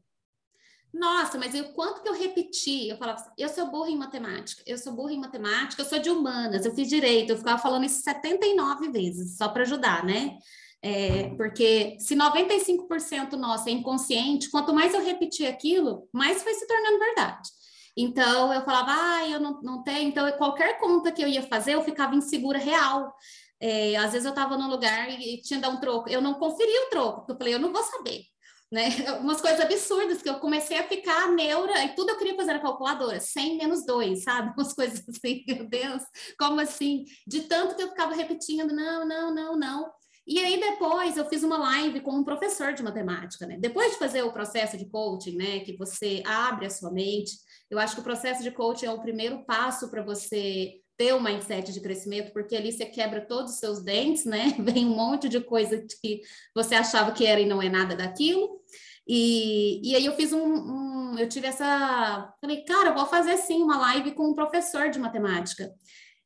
Nossa, 0.93 1.39
mas 1.39 1.55
o 1.55 1.73
quanto 1.73 2.03
que 2.03 2.07
eu 2.07 2.13
repeti? 2.13 2.87
Eu 2.87 2.97
falava 2.97 3.19
assim, 3.19 3.31
eu 3.35 3.49
sou 3.49 3.71
burra 3.71 3.89
em 3.89 3.97
matemática, 3.97 4.61
eu 4.65 4.77
sou 4.77 4.93
burra 4.93 5.11
em 5.11 5.19
matemática, 5.19 5.81
eu 5.81 5.85
sou 5.85 5.97
de 5.97 6.09
humanas, 6.09 6.65
eu 6.65 6.75
fiz 6.75 6.87
direito, 6.87 7.31
eu 7.31 7.37
ficava 7.37 7.59
falando 7.59 7.85
isso 7.85 8.03
79 8.03 8.89
vezes, 8.89 9.35
só 9.35 9.49
para 9.49 9.63
ajudar, 9.63 10.05
né? 10.05 10.37
É, 10.83 11.29
porque 11.35 11.97
se 11.99 12.15
95% 12.15 13.31
nosso 13.33 13.69
é 13.69 13.71
inconsciente, 13.71 14.51
quanto 14.51 14.73
mais 14.73 14.93
eu 14.93 15.03
repetir 15.03 15.47
aquilo, 15.47 16.07
mais 16.13 16.43
foi 16.43 16.53
se 16.53 16.67
tornando 16.67 16.99
verdade. 16.99 17.49
Então 17.97 18.53
eu 18.53 18.61
falava, 18.63 18.91
ah, 18.91 19.29
eu 19.29 19.39
não, 19.39 19.61
não 19.61 19.83
tenho. 19.83 20.09
Então, 20.09 20.29
qualquer 20.33 20.79
conta 20.79 21.11
que 21.11 21.23
eu 21.23 21.27
ia 21.27 21.41
fazer, 21.43 21.73
eu 21.73 21.83
ficava 21.83 22.15
insegura 22.15 22.59
real. 22.59 23.13
É, 23.59 23.95
às 23.95 24.11
vezes 24.11 24.25
eu 24.25 24.31
estava 24.31 24.57
num 24.57 24.69
lugar 24.69 25.09
e, 25.09 25.35
e 25.35 25.41
tinha 25.41 25.59
dar 25.59 25.69
um 25.69 25.79
troco, 25.79 26.09
eu 26.09 26.21
não 26.21 26.33
conferi 26.33 26.71
o 26.85 26.89
troco, 26.89 27.19
porque 27.19 27.31
eu 27.31 27.37
falei, 27.37 27.53
eu 27.53 27.59
não 27.59 27.71
vou 27.71 27.83
saber. 27.83 28.32
Né? 28.73 28.89
Umas 29.21 29.39
coisas 29.39 29.59
absurdas 29.59 30.23
que 30.23 30.27
eu 30.27 30.39
comecei 30.39 30.75
a 30.75 30.87
ficar 30.87 31.31
neura 31.31 31.85
e 31.85 31.93
tudo 31.93 32.09
eu 32.09 32.17
queria 32.17 32.35
fazer 32.35 32.53
na 32.53 32.59
calculadora, 32.59 33.19
100 33.19 33.57
menos 33.59 33.85
2, 33.85 34.23
sabe? 34.23 34.51
Umas 34.57 34.73
coisas 34.73 35.07
assim, 35.07 35.43
meu 35.47 35.69
Deus, 35.69 36.01
como 36.39 36.59
assim? 36.59 37.05
De 37.27 37.41
tanto 37.41 37.75
que 37.75 37.83
eu 37.83 37.89
ficava 37.89 38.15
repetindo, 38.15 38.73
não, 38.73 39.07
não, 39.07 39.31
não, 39.31 39.55
não. 39.55 39.91
E 40.25 40.39
aí 40.39 40.59
depois 40.59 41.17
eu 41.17 41.29
fiz 41.29 41.43
uma 41.43 41.57
live 41.57 42.01
com 42.01 42.13
um 42.13 42.23
professor 42.23 42.73
de 42.73 42.81
matemática, 42.81 43.45
né? 43.45 43.57
Depois 43.59 43.91
de 43.91 43.99
fazer 43.99 44.23
o 44.23 44.33
processo 44.33 44.75
de 44.75 44.89
coaching, 44.89 45.35
né, 45.35 45.59
que 45.59 45.77
você 45.77 46.23
abre 46.25 46.65
a 46.65 46.69
sua 46.71 46.91
mente, 46.91 47.33
eu 47.69 47.77
acho 47.77 47.93
que 47.93 48.01
o 48.01 48.03
processo 48.03 48.41
de 48.41 48.49
coaching 48.49 48.87
é 48.87 48.91
o 48.91 49.01
primeiro 49.01 49.45
passo 49.45 49.91
para 49.91 50.01
você 50.01 50.79
ter 50.97 51.13
um 51.13 51.21
mindset 51.21 51.71
de 51.71 51.81
crescimento, 51.81 52.31
porque 52.31 52.55
ali 52.55 52.71
você 52.71 52.85
quebra 52.85 53.21
todos 53.21 53.53
os 53.53 53.59
seus 53.59 53.83
dentes, 53.83 54.25
né? 54.25 54.55
Vem 54.59 54.85
um 54.85 54.95
monte 54.95 55.27
de 55.27 55.39
coisa 55.39 55.85
que 56.01 56.21
você 56.55 56.75
achava 56.75 57.11
que 57.11 57.25
era 57.25 57.41
e 57.41 57.45
não 57.45 57.61
é 57.61 57.69
nada 57.69 57.95
daquilo. 57.95 58.62
E, 59.07 59.81
e 59.91 59.95
aí 59.95 60.05
eu 60.05 60.15
fiz 60.15 60.31
um, 60.31 60.45
um, 60.45 61.17
eu 61.19 61.27
tive 61.27 61.47
essa, 61.47 62.33
falei, 62.39 62.63
cara, 62.63 62.89
eu 62.89 62.95
vou 62.95 63.05
fazer 63.05 63.37
sim 63.37 63.61
uma 63.61 63.77
live 63.77 64.13
com 64.13 64.29
um 64.29 64.35
professor 64.35 64.89
de 64.89 64.99
matemática. 64.99 65.69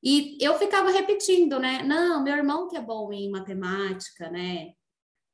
E 0.03 0.37
eu 0.39 0.57
ficava 0.59 0.91
repetindo, 0.91 1.59
né? 1.59 1.81
Não, 1.83 2.23
meu 2.23 2.35
irmão 2.35 2.67
que 2.67 2.77
é 2.77 2.81
bom 2.81 3.11
em 3.11 3.31
matemática, 3.31 4.29
né? 4.29 4.73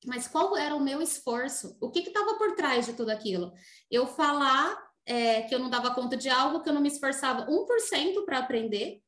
Mas 0.05 0.27
qual 0.27 0.57
era 0.57 0.75
o 0.75 0.83
meu 0.83 1.01
esforço? 1.01 1.77
O 1.81 1.89
que 1.89 1.99
estava 1.99 2.35
por 2.35 2.55
trás 2.55 2.85
de 2.85 2.93
tudo 2.93 3.09
aquilo? 3.09 3.51
Eu 3.91 4.07
falar 4.07 4.77
é, 5.05 5.41
que 5.43 5.53
eu 5.53 5.59
não 5.59 5.69
dava 5.69 5.93
conta 5.93 6.15
de 6.15 6.29
algo, 6.29 6.61
que 6.61 6.69
eu 6.69 6.73
não 6.73 6.81
me 6.81 6.89
esforçava 6.89 7.45
1% 7.47 8.25
para 8.25 8.39
aprender. 8.39 9.01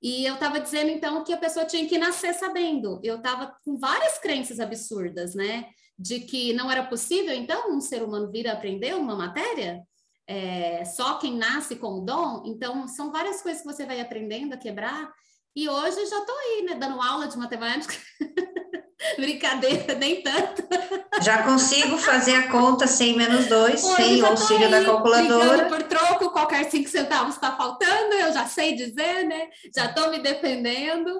E 0.00 0.24
eu 0.24 0.34
estava 0.34 0.60
dizendo, 0.60 0.90
então, 0.90 1.24
que 1.24 1.32
a 1.32 1.38
pessoa 1.38 1.66
tinha 1.66 1.88
que 1.88 1.98
nascer 1.98 2.32
sabendo. 2.34 3.00
Eu 3.02 3.16
estava 3.16 3.56
com 3.64 3.76
várias 3.76 4.18
crenças 4.18 4.60
absurdas, 4.60 5.34
né? 5.34 5.68
De 5.98 6.20
que 6.20 6.52
não 6.52 6.70
era 6.70 6.84
possível, 6.84 7.34
então, 7.34 7.72
um 7.72 7.80
ser 7.80 8.02
humano 8.02 8.30
vir 8.30 8.46
a 8.46 8.52
aprender 8.52 8.94
uma 8.94 9.16
matéria 9.16 9.82
é, 10.28 10.84
só 10.84 11.14
quem 11.14 11.36
nasce 11.36 11.76
com 11.76 11.98
o 11.98 12.04
dom. 12.04 12.42
Então, 12.44 12.86
são 12.86 13.10
várias 13.10 13.40
coisas 13.40 13.62
que 13.62 13.66
você 13.66 13.86
vai 13.86 13.98
aprendendo 13.98 14.52
a 14.52 14.58
quebrar. 14.58 15.10
E 15.56 15.68
hoje 15.68 16.06
já 16.06 16.18
estou 16.18 16.36
aí, 16.36 16.66
né, 16.68 16.74
dando 16.74 17.00
aula 17.00 17.26
de 17.26 17.36
matemática. 17.38 17.94
Brincadeira, 19.16 19.94
nem 19.94 20.22
tanto. 20.22 20.62
Já 21.22 21.44
consigo 21.44 21.96
fazer 21.96 22.34
a 22.34 22.50
conta 22.50 22.86
sem 22.86 23.16
menos 23.16 23.46
dois, 23.46 23.82
Hoje 23.82 23.96
sem 23.96 24.22
o 24.22 24.26
auxílio 24.26 24.66
aí, 24.66 24.70
da 24.70 24.84
calculadora. 24.84 25.66
Por 25.66 25.82
troco, 25.84 26.30
qualquer 26.30 26.70
cinco 26.70 26.88
centavos 26.88 27.34
está 27.34 27.56
faltando, 27.56 28.14
eu 28.14 28.32
já 28.32 28.46
sei 28.46 28.74
dizer, 28.74 29.24
né? 29.24 29.48
Já 29.74 29.86
estou 29.86 30.10
me 30.10 30.18
defendendo. 30.18 31.10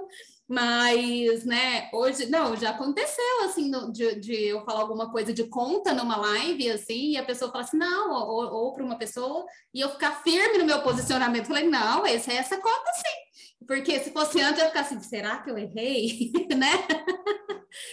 Mas, 0.48 1.44
né, 1.44 1.90
hoje, 1.92 2.24
não, 2.30 2.56
já 2.56 2.70
aconteceu, 2.70 3.44
assim, 3.44 3.70
de, 3.92 4.18
de, 4.18 4.34
eu 4.34 4.64
falar 4.64 4.80
alguma 4.80 5.12
coisa 5.12 5.30
de 5.30 5.44
conta 5.44 5.92
numa 5.92 6.16
live, 6.16 6.70
assim, 6.70 7.10
e 7.10 7.16
a 7.18 7.22
pessoa 7.22 7.52
fala 7.52 7.64
assim, 7.64 7.76
não, 7.76 8.10
ou, 8.10 8.50
ou 8.50 8.72
para 8.72 8.82
uma 8.82 8.96
pessoa, 8.96 9.44
e 9.74 9.80
eu 9.80 9.90
ficar 9.90 10.22
firme 10.22 10.56
no 10.56 10.64
meu 10.64 10.80
posicionamento. 10.80 11.48
Falei, 11.48 11.68
não, 11.68 12.06
esse 12.06 12.30
é 12.30 12.36
essa 12.36 12.56
conta 12.56 12.92
sim. 12.94 13.66
Porque 13.66 14.00
se 14.00 14.10
fosse 14.10 14.40
antes, 14.40 14.62
eu 14.62 14.68
ficar 14.68 14.80
assim, 14.80 14.98
será 15.00 15.36
que 15.36 15.50
eu 15.50 15.58
errei? 15.58 16.32
né? 16.56 16.72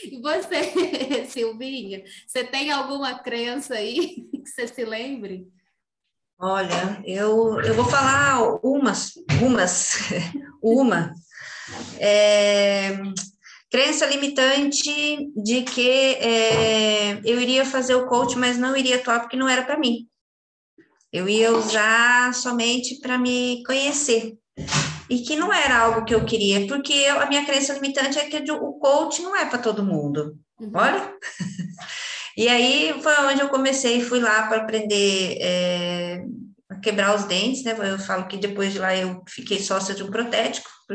e 0.06 0.22
você, 0.22 1.26
Silvinha, 1.28 2.06
você 2.26 2.46
tem 2.46 2.72
alguma 2.72 3.20
crença 3.20 3.74
aí 3.74 4.30
que 4.32 4.48
você 4.48 4.66
se 4.66 4.86
lembre? 4.86 5.46
Olha, 6.40 7.02
eu, 7.06 7.60
eu 7.62 7.74
vou 7.74 7.86
falar 7.86 8.60
umas, 8.64 9.14
umas, 9.42 9.98
uma 10.62 11.14
é, 12.00 12.98
crença 13.70 14.06
limitante 14.06 15.32
de 15.36 15.62
que 15.64 16.16
é, 16.16 17.20
eu 17.24 17.40
iria 17.40 17.66
fazer 17.66 17.96
o 17.96 18.06
coach, 18.06 18.38
mas 18.38 18.58
não 18.58 18.76
iria 18.76 18.98
atuar 18.98 19.22
porque 19.22 19.38
não 19.38 19.50
era 19.50 19.64
para 19.64 19.78
mim. 19.78 20.08
Eu 21.12 21.30
ia 21.30 21.52
usar 21.52 22.34
somente 22.34 23.00
para 23.00 23.18
me 23.18 23.64
conhecer. 23.66 24.38
E 25.10 25.20
que 25.20 25.36
não 25.36 25.54
era 25.54 25.78
algo 25.78 26.04
que 26.04 26.16
eu 26.16 26.26
queria, 26.26 26.66
porque 26.68 26.92
eu, 26.92 27.20
a 27.22 27.28
minha 27.28 27.46
crença 27.46 27.74
limitante 27.74 28.18
é 28.18 28.26
que 28.26 28.52
o 28.52 28.74
coach 28.74 29.22
não 29.22 29.36
é 29.36 29.46
para 29.46 29.60
todo 29.60 29.86
mundo. 29.86 30.38
Uhum. 30.60 30.72
Olha! 30.74 31.14
E 32.38 32.50
aí 32.50 32.94
foi 33.02 33.14
onde 33.28 33.40
eu 33.40 33.48
comecei, 33.48 34.02
fui 34.02 34.20
lá 34.20 34.48
para 34.48 34.58
aprender 34.58 35.38
é, 35.40 36.22
a 36.76 36.80
quebrar 36.80 37.16
os 37.16 37.26
dentes, 37.26 37.64
né? 37.64 37.76
Eu 37.80 38.00
falo 38.00 38.28
que 38.28 38.38
depois 38.38 38.74
de 38.74 38.80
lá 38.80 38.96
eu 38.96 39.24
fiquei 39.28 39.60
sócia 39.60 39.96
de 39.96 40.04
um 40.04 40.12
protético, 40.12 40.70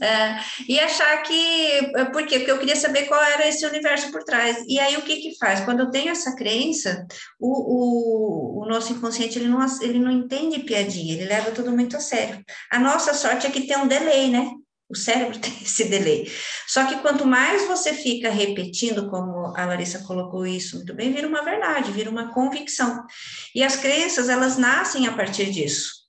é, 0.00 0.38
e 0.66 0.80
achar 0.80 1.22
que. 1.22 1.92
É, 1.96 2.06
por 2.06 2.26
quê? 2.26 2.38
Porque 2.38 2.50
eu 2.50 2.58
queria 2.58 2.76
saber 2.76 3.04
qual 3.04 3.22
era 3.22 3.46
esse 3.46 3.66
universo 3.66 4.10
por 4.10 4.24
trás. 4.24 4.64
E 4.66 4.80
aí, 4.80 4.96
o 4.96 5.02
que 5.02 5.16
que 5.16 5.36
faz? 5.38 5.60
Quando 5.60 5.80
eu 5.80 5.90
tenho 5.90 6.10
essa 6.10 6.34
crença, 6.34 7.06
o, 7.38 8.60
o, 8.60 8.62
o 8.62 8.66
nosso 8.66 8.92
inconsciente 8.92 9.38
ele 9.38 9.48
não, 9.48 9.64
ele 9.82 9.98
não 9.98 10.10
entende 10.10 10.60
piadinha, 10.60 11.14
ele 11.14 11.26
leva 11.26 11.50
tudo 11.50 11.72
muito 11.72 11.96
a 11.96 12.00
sério. 12.00 12.42
A 12.70 12.78
nossa 12.78 13.12
sorte 13.12 13.46
é 13.46 13.50
que 13.50 13.66
tem 13.66 13.76
um 13.76 13.86
delay, 13.86 14.30
né? 14.30 14.50
O 14.88 14.94
cérebro 14.94 15.38
tem 15.40 15.52
esse 15.62 15.84
delay. 15.84 16.30
Só 16.66 16.86
que 16.86 16.96
quanto 17.00 17.26
mais 17.26 17.66
você 17.66 17.92
fica 17.92 18.30
repetindo, 18.30 19.08
como 19.08 19.56
a 19.56 19.64
Larissa 19.64 20.00
colocou 20.00 20.46
isso 20.46 20.76
muito 20.76 20.94
bem, 20.94 21.12
vira 21.12 21.26
uma 21.26 21.42
verdade, 21.42 21.92
vira 21.92 22.10
uma 22.10 22.32
convicção. 22.32 23.04
E 23.54 23.62
as 23.62 23.76
crenças, 23.76 24.28
elas 24.28 24.56
nascem 24.56 25.06
a 25.06 25.12
partir 25.12 25.50
disso 25.50 26.06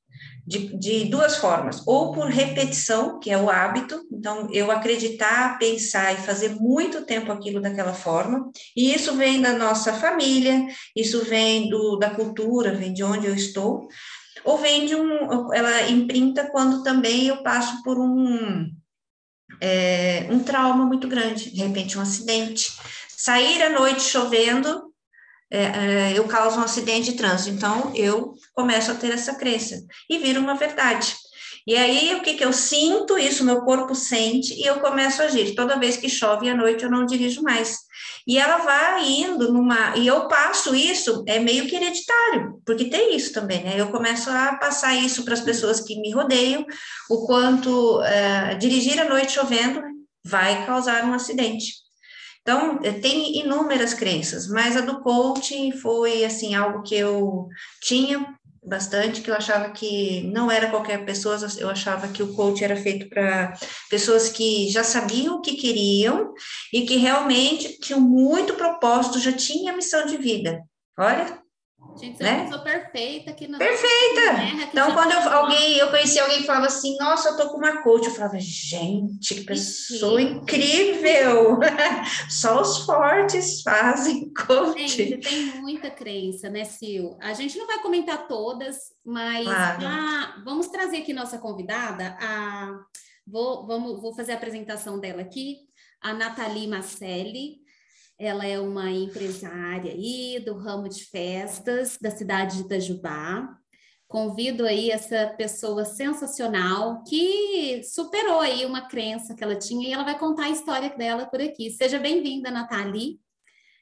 de, 0.48 0.78
de 0.78 1.06
duas 1.06 1.36
formas, 1.36 1.86
ou 1.86 2.14
por 2.14 2.28
repetição, 2.28 3.20
que 3.20 3.30
é 3.30 3.38
o 3.38 3.50
hábito, 3.50 4.02
então 4.10 4.48
eu 4.54 4.72
acreditar, 4.72 5.60
pensar 5.60 6.14
e 6.14 6.24
fazer 6.26 6.56
muito 6.56 7.06
tempo 7.06 7.34
aquilo 7.34 7.60
daquela 7.60 7.94
forma, 7.94 8.50
e 8.74 8.94
isso 8.94 9.14
vem 9.18 9.42
da 9.42 9.52
nossa 9.52 9.92
família, 9.92 10.66
isso 10.96 11.26
vem 11.26 11.70
do, 11.70 11.98
da 11.98 12.12
cultura, 12.12 12.74
vem 12.74 12.94
de 12.94 13.04
onde 13.04 13.28
eu 13.28 13.36
estou, 13.36 13.90
ou 14.44 14.58
vem 14.58 14.86
de 14.86 14.96
um, 14.96 15.54
ela 15.54 15.90
imprinta 15.90 16.50
quando 16.52 16.84
também 16.84 17.28
eu 17.28 17.44
passo 17.44 17.82
por 17.84 18.00
um, 18.00 18.70
é, 19.62 20.28
um 20.30 20.40
trauma 20.40 20.86
muito 20.86 21.08
grande, 21.08 21.52
de 21.52 21.62
repente 21.62 21.98
um 21.98 22.02
acidente, 22.02 22.72
sair 23.10 23.62
à 23.64 23.70
noite 23.70 24.02
chovendo 24.02 24.88
é, 25.50 25.64
é, 25.64 26.18
eu 26.18 26.28
causo 26.28 26.60
um 26.60 26.64
acidente 26.64 27.12
de 27.12 27.18
trânsito. 27.18 27.56
Então, 27.56 27.94
eu 27.96 28.34
começo 28.54 28.92
a 28.92 28.96
ter 28.96 29.14
essa 29.14 29.36
crença 29.36 29.82
e 30.10 30.18
vira 30.18 30.40
uma 30.40 30.56
verdade. 30.56 31.16
E 31.68 31.76
aí, 31.76 32.16
o 32.16 32.22
que, 32.22 32.36
que 32.36 32.46
eu 32.46 32.54
sinto? 32.54 33.18
Isso 33.18 33.44
meu 33.44 33.62
corpo 33.64 33.94
sente 33.94 34.54
e 34.54 34.66
eu 34.66 34.80
começo 34.80 35.22
a 35.22 35.26
agir. 35.26 35.54
Toda 35.54 35.78
vez 35.78 35.98
que 35.98 36.08
chove 36.08 36.50
à 36.50 36.56
noite, 36.56 36.86
eu 36.86 36.90
não 36.90 37.06
dirijo 37.06 37.44
mais. 37.44 37.80
E 38.26 38.38
ela 38.38 38.60
vai 38.60 39.06
indo 39.06 39.52
numa. 39.52 39.98
E 39.98 40.08
eu 40.08 40.30
passo 40.30 40.74
isso, 40.74 41.26
é 41.28 41.40
meio 41.40 41.68
que 41.68 41.76
hereditário, 41.76 42.62
porque 42.66 42.86
tem 42.86 43.18
isso 43.18 43.34
também, 43.34 43.66
né? 43.66 43.74
Eu 43.76 43.90
começo 43.90 44.30
a 44.30 44.56
passar 44.56 44.96
isso 44.96 45.26
para 45.26 45.34
as 45.34 45.42
pessoas 45.42 45.82
que 45.82 46.00
me 46.00 46.12
rodeiam, 46.14 46.66
o 47.10 47.26
quanto 47.26 48.02
é, 48.04 48.56
dirigir 48.56 48.98
à 49.02 49.04
noite 49.04 49.34
chovendo 49.34 49.82
vai 50.26 50.66
causar 50.66 51.04
um 51.04 51.14
acidente. 51.14 51.74
Então, 52.48 52.80
eh, 52.82 52.94
tem 52.94 53.40
inúmeras 53.40 53.94
crenças, 53.94 54.48
mas 54.48 54.78
a 54.78 54.80
do 54.80 55.02
coaching 55.02 55.74
foi, 55.74 56.24
assim, 56.24 56.56
algo 56.56 56.82
que 56.82 56.96
eu 56.96 57.50
tinha 57.82 58.37
bastante, 58.68 59.22
que 59.22 59.32
eu 59.32 59.36
achava 59.36 59.70
que 59.70 60.22
não 60.24 60.52
era 60.52 60.70
qualquer 60.70 61.06
pessoa, 61.06 61.38
eu 61.58 61.70
achava 61.70 62.08
que 62.08 62.22
o 62.22 62.34
coach 62.34 62.64
era 62.64 62.76
feito 62.76 63.08
para 63.10 63.54
pessoas 63.90 64.30
que 64.30 64.70
já 64.70 64.84
sabiam 64.84 65.38
o 65.38 65.42
que 65.42 65.56
queriam 65.56 66.34
e 66.74 66.86
que 66.86 66.98
realmente 66.98 67.80
tinham 67.80 68.02
muito 68.02 68.56
propósito, 68.56 69.20
já 69.20 69.32
tinha 69.32 69.76
missão 69.76 70.06
de 70.06 70.18
vida. 70.18 70.62
Olha, 71.00 71.42
Gente, 72.00 72.18
você 72.18 72.24
né? 72.24 72.30
é 72.30 72.34
uma 72.34 72.44
pessoa 72.44 72.64
perfeita 72.64 73.32
aqui 73.32 73.48
na 73.48 73.58
Perfeita! 73.58 74.70
então, 74.70 74.94
quando 74.94 75.12
eu, 75.12 75.20
alguém, 75.30 75.78
eu 75.78 75.90
conheci 75.90 76.20
alguém 76.20 76.40
que 76.40 76.46
falava 76.46 76.68
assim, 76.68 76.96
nossa, 76.98 77.30
eu 77.30 77.38
tô 77.38 77.50
com 77.50 77.58
uma 77.58 77.82
coach, 77.82 78.06
eu 78.06 78.14
falava, 78.14 78.40
gente, 78.40 79.36
que 79.36 79.44
pessoa 79.44 80.18
que 80.18 80.24
incrível! 80.24 81.60
Só 82.30 82.62
os 82.62 82.86
fortes 82.86 83.62
fazem 83.64 84.32
coach. 84.34 84.88
Gente, 84.88 85.18
tem 85.18 85.46
muita 85.60 85.90
crença, 85.90 86.50
né, 86.50 86.66
Sil? 86.70 87.18
A 87.20 87.34
gente 87.34 87.58
não 87.58 87.66
vai 87.66 87.80
comentar 87.80 88.28
todas, 88.28 88.78
mas 89.04 89.46
claro. 89.46 89.82
já, 89.82 90.42
vamos 90.46 90.68
trazer 90.68 90.98
aqui 90.98 91.14
nossa 91.14 91.40
convidada, 91.40 92.16
a, 92.20 92.80
vou, 93.26 93.66
vamos, 93.66 94.00
vou 94.02 94.14
fazer 94.14 94.34
a 94.34 94.36
apresentação 94.36 95.00
dela 95.00 95.22
aqui, 95.22 95.58
a 96.02 96.14
Nathalie 96.14 96.68
Macelli, 96.68 97.67
ela 98.20 98.46
é 98.46 98.60
uma 98.60 98.90
empresária 98.90 99.92
aí 99.92 100.42
do 100.44 100.56
ramo 100.56 100.90
de 100.90 101.06
festas 101.06 101.98
da 102.02 102.10
cidade 102.10 102.58
de 102.58 102.64
Itajubá. 102.64 103.48
Convido 104.08 104.66
aí 104.66 104.90
essa 104.90 105.28
pessoa 105.38 105.86
sensacional 105.86 107.04
que 107.04 107.84
superou 107.84 108.40
aí 108.40 108.66
uma 108.66 108.88
crença 108.88 109.36
que 109.36 109.44
ela 109.44 109.56
tinha 109.56 109.88
e 109.88 109.92
ela 109.92 110.04
vai 110.04 110.18
contar 110.18 110.46
a 110.46 110.50
história 110.50 110.90
dela 110.98 111.26
por 111.26 111.42
aqui. 111.42 111.70
Seja 111.70 112.00
bem-vinda, 112.00 112.50
Nathalie. 112.50 113.20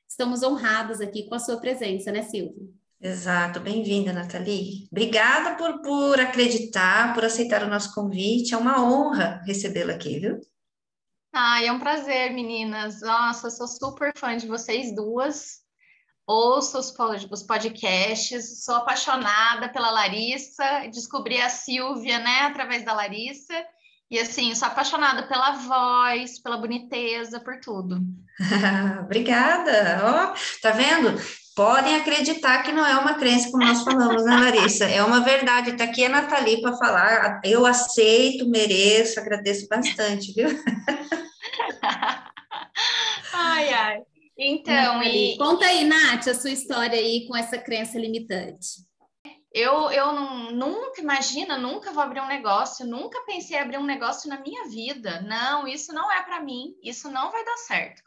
Estamos 0.08 0.44
honrados 0.44 1.00
aqui 1.00 1.28
com 1.28 1.36
a 1.36 1.40
sua 1.40 1.58
presença, 1.58 2.12
né, 2.12 2.24
Silvia? 2.24 2.68
Exato, 3.00 3.60
bem-vinda, 3.60 4.12
Nathalie. 4.12 4.88
Obrigada 4.92 5.56
por, 5.56 5.82
por 5.82 6.20
acreditar, 6.20 7.14
por 7.14 7.24
aceitar 7.24 7.64
o 7.64 7.70
nosso 7.70 7.94
convite. 7.94 8.54
É 8.54 8.58
uma 8.58 8.84
honra 8.84 9.42
recebê-la 9.46 9.94
aqui, 9.94 10.20
viu? 10.20 10.42
Ah, 11.38 11.62
é 11.62 11.70
um 11.70 11.80
prazer, 11.80 12.32
meninas. 12.32 13.02
Nossa, 13.02 13.50
sou 13.50 13.68
super 13.68 14.14
fã 14.18 14.38
de 14.38 14.48
vocês 14.48 14.96
duas. 14.96 15.58
Ouço 16.26 16.80
os, 16.80 16.94
os 17.30 17.44
podcasts, 17.44 18.64
sou 18.64 18.76
apaixonada 18.76 19.68
pela 19.68 19.92
Larissa, 19.92 20.88
descobri 20.90 21.42
a 21.42 21.50
Silvia, 21.50 22.20
né, 22.20 22.44
através 22.44 22.86
da 22.86 22.94
Larissa. 22.94 23.54
E 24.10 24.18
assim, 24.18 24.56
sou 24.56 24.70
apaixonada 24.70 25.28
pela 25.28 25.52
voz, 25.52 26.42
pela 26.42 26.56
boniteza, 26.56 27.38
por 27.42 27.60
tudo. 27.60 28.00
Obrigada. 29.04 30.04
Ó, 30.06 30.32
oh, 30.32 30.62
tá 30.62 30.72
vendo? 30.72 31.20
podem 31.54 31.96
acreditar 31.96 32.64
que 32.64 32.72
não 32.74 32.86
é 32.86 32.98
uma 32.98 33.14
crença, 33.14 33.50
como 33.50 33.66
nós 33.66 33.82
falamos, 33.82 34.26
né, 34.26 34.36
Larissa? 34.36 34.86
É 34.86 35.02
uma 35.02 35.22
verdade. 35.22 35.72
Está 35.72 35.86
aqui 35.86 36.04
a 36.06 36.10
Nathalie 36.10 36.62
para 36.62 36.76
falar. 36.76 37.42
Eu 37.44 37.66
aceito, 37.66 38.50
mereço, 38.50 39.20
agradeço 39.20 39.68
bastante, 39.70 40.34
viu? 40.34 40.50
ai, 43.34 43.74
ai. 43.74 44.04
Então, 44.38 45.02
e... 45.04 45.38
conta 45.38 45.66
aí, 45.66 45.86
Nath, 45.86 46.28
a 46.28 46.34
sua 46.34 46.52
história 46.52 47.00
aí 47.00 47.26
com 47.28 47.36
essa 47.36 47.58
crença 47.58 47.98
limitante. 47.98 48.86
Eu, 49.52 49.90
eu 49.90 50.12
não, 50.12 50.52
nunca, 50.52 51.00
imagina, 51.00 51.58
nunca 51.58 51.92
vou 51.92 52.04
abrir 52.04 52.20
um 52.20 52.28
negócio, 52.28 52.86
nunca 52.86 53.22
pensei 53.22 53.56
em 53.56 53.62
abrir 53.62 53.78
um 53.78 53.86
negócio 53.86 54.30
na 54.30 54.38
minha 54.42 54.68
vida. 54.68 55.22
Não, 55.22 55.66
isso 55.66 55.94
não 55.94 56.12
é 56.12 56.22
para 56.24 56.42
mim, 56.42 56.76
isso 56.84 57.10
não 57.10 57.32
vai 57.32 57.46
dar 57.46 57.58
certo. 57.58 58.04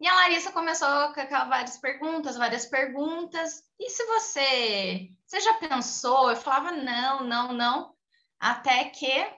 E 0.00 0.06
a 0.06 0.14
Larissa 0.14 0.52
começou 0.52 1.12
com 1.12 1.48
várias 1.48 1.76
perguntas, 1.76 2.36
várias 2.36 2.66
perguntas. 2.66 3.64
E 3.78 3.90
se 3.90 4.06
você, 4.06 5.10
você 5.26 5.40
já 5.40 5.54
pensou? 5.54 6.30
Eu 6.30 6.36
falava 6.36 6.70
não, 6.70 7.24
não, 7.24 7.52
não, 7.52 7.94
até 8.38 8.84
que 8.84 9.28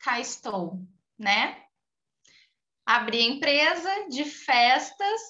cá 0.00 0.18
estou, 0.18 0.80
né? 1.18 1.67
Abri 2.88 3.18
a 3.18 3.26
empresa 3.26 4.08
de 4.08 4.24
festas, 4.24 5.20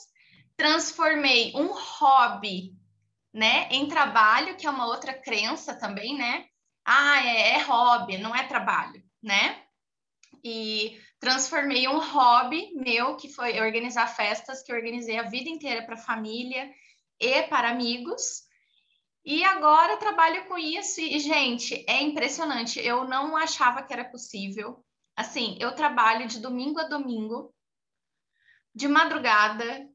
transformei 0.56 1.52
um 1.56 1.72
hobby, 1.72 2.72
né, 3.34 3.66
em 3.72 3.88
trabalho, 3.88 4.56
que 4.56 4.64
é 4.64 4.70
uma 4.70 4.86
outra 4.86 5.12
crença 5.12 5.74
também, 5.74 6.16
né? 6.16 6.46
Ah, 6.84 7.26
é, 7.26 7.54
é 7.54 7.62
hobby, 7.64 8.16
não 8.16 8.32
é 8.32 8.46
trabalho, 8.46 9.02
né? 9.20 9.60
E 10.44 11.00
transformei 11.18 11.88
um 11.88 11.98
hobby 11.98 12.70
meu, 12.76 13.16
que 13.16 13.28
foi 13.28 13.60
organizar 13.60 14.06
festas, 14.06 14.62
que 14.62 14.72
organizei 14.72 15.18
a 15.18 15.28
vida 15.28 15.50
inteira 15.50 15.84
para 15.84 15.96
família 15.96 16.72
e 17.18 17.42
para 17.48 17.70
amigos. 17.70 18.44
E 19.24 19.42
agora 19.42 19.96
trabalho 19.96 20.46
com 20.46 20.56
isso 20.56 21.00
e, 21.00 21.18
gente, 21.18 21.84
é 21.88 22.00
impressionante. 22.02 22.78
Eu 22.78 23.04
não 23.04 23.36
achava 23.36 23.82
que 23.82 23.92
era 23.92 24.04
possível. 24.04 24.84
Assim, 25.18 25.56
eu 25.60 25.74
trabalho 25.74 26.28
de 26.28 26.38
domingo 26.38 26.78
a 26.78 26.84
domingo, 26.84 27.52
de 28.72 28.86
madrugada, 28.86 29.88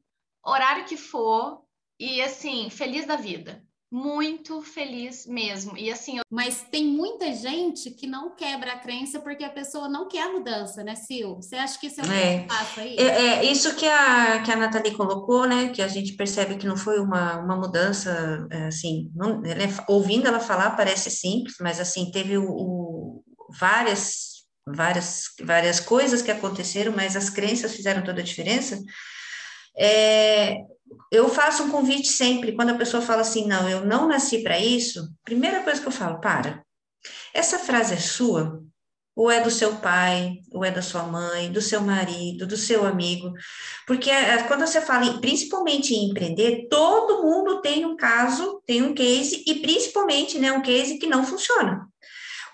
horário 0.44 0.84
que 0.84 0.98
for, 0.98 1.64
e 1.98 2.20
assim, 2.20 2.68
feliz 2.68 3.06
da 3.06 3.16
vida 3.16 3.64
muito 3.94 4.60
feliz 4.60 5.24
mesmo. 5.24 5.78
E 5.78 5.88
assim, 5.88 6.18
eu... 6.18 6.24
mas 6.28 6.66
tem 6.68 6.84
muita 6.84 7.32
gente 7.32 7.92
que 7.92 8.08
não 8.08 8.34
quebra 8.34 8.72
a 8.72 8.78
crença 8.80 9.20
porque 9.20 9.44
a 9.44 9.50
pessoa 9.50 9.88
não 9.88 10.08
quer 10.08 10.24
a 10.24 10.32
mudança, 10.32 10.82
né, 10.82 10.96
Sil? 10.98 11.38
Você 11.38 11.54
acha 11.54 11.78
que 11.78 11.86
isso 11.86 12.00
é 12.00 12.04
um 12.04 12.12
é, 12.12 12.40
passo 12.40 12.80
aí? 12.80 12.96
É, 12.96 13.04
é, 13.04 13.44
isso 13.44 13.76
que 13.76 13.86
a 13.86 14.42
que 14.42 14.50
a 14.50 14.56
Nathalie 14.56 14.96
colocou, 14.96 15.46
né, 15.46 15.68
que 15.68 15.80
a 15.80 15.86
gente 15.86 16.14
percebe 16.14 16.56
que 16.56 16.66
não 16.66 16.76
foi 16.76 16.98
uma, 16.98 17.38
uma 17.38 17.54
mudança 17.54 18.44
é, 18.50 18.66
assim, 18.66 19.12
não, 19.14 19.40
ela, 19.44 19.62
é, 19.62 19.68
ouvindo 19.86 20.26
ela 20.26 20.40
falar 20.40 20.72
parece 20.72 21.08
simples, 21.08 21.54
mas 21.60 21.78
assim, 21.78 22.10
teve 22.10 22.36
o, 22.36 22.50
o 22.50 23.24
várias 23.60 24.33
várias 24.66 25.24
várias 25.42 25.80
coisas 25.80 26.22
que 26.22 26.30
aconteceram, 26.30 26.92
mas 26.92 27.16
as 27.16 27.30
crenças 27.30 27.74
fizeram 27.74 28.02
toda 28.02 28.20
a 28.20 28.24
diferença. 28.24 28.80
É, 29.76 30.58
eu 31.10 31.28
faço 31.28 31.64
um 31.64 31.70
convite 31.70 32.08
sempre, 32.08 32.52
quando 32.52 32.70
a 32.70 32.78
pessoa 32.78 33.02
fala 33.02 33.22
assim, 33.22 33.46
não, 33.46 33.68
eu 33.68 33.84
não 33.84 34.08
nasci 34.08 34.42
para 34.42 34.58
isso, 34.58 35.08
primeira 35.24 35.62
coisa 35.62 35.80
que 35.80 35.88
eu 35.88 35.92
falo, 35.92 36.20
para. 36.20 36.64
Essa 37.32 37.58
frase 37.58 37.94
é 37.94 37.98
sua? 37.98 38.62
Ou 39.16 39.30
é 39.30 39.40
do 39.40 39.50
seu 39.50 39.76
pai, 39.76 40.38
ou 40.50 40.64
é 40.64 40.72
da 40.72 40.82
sua 40.82 41.04
mãe, 41.04 41.52
do 41.52 41.62
seu 41.62 41.80
marido, 41.80 42.48
do 42.48 42.56
seu 42.56 42.84
amigo? 42.84 43.32
Porque 43.86 44.10
é, 44.10 44.42
quando 44.44 44.66
você 44.66 44.80
fala, 44.80 45.20
principalmente 45.20 45.94
em 45.94 46.10
empreender, 46.10 46.66
todo 46.68 47.22
mundo 47.22 47.60
tem 47.60 47.84
um 47.84 47.96
caso, 47.96 48.60
tem 48.66 48.82
um 48.82 48.92
case, 48.92 49.44
e 49.46 49.60
principalmente 49.60 50.38
né, 50.38 50.50
um 50.50 50.62
case 50.62 50.98
que 50.98 51.06
não 51.06 51.24
funciona. 51.24 51.88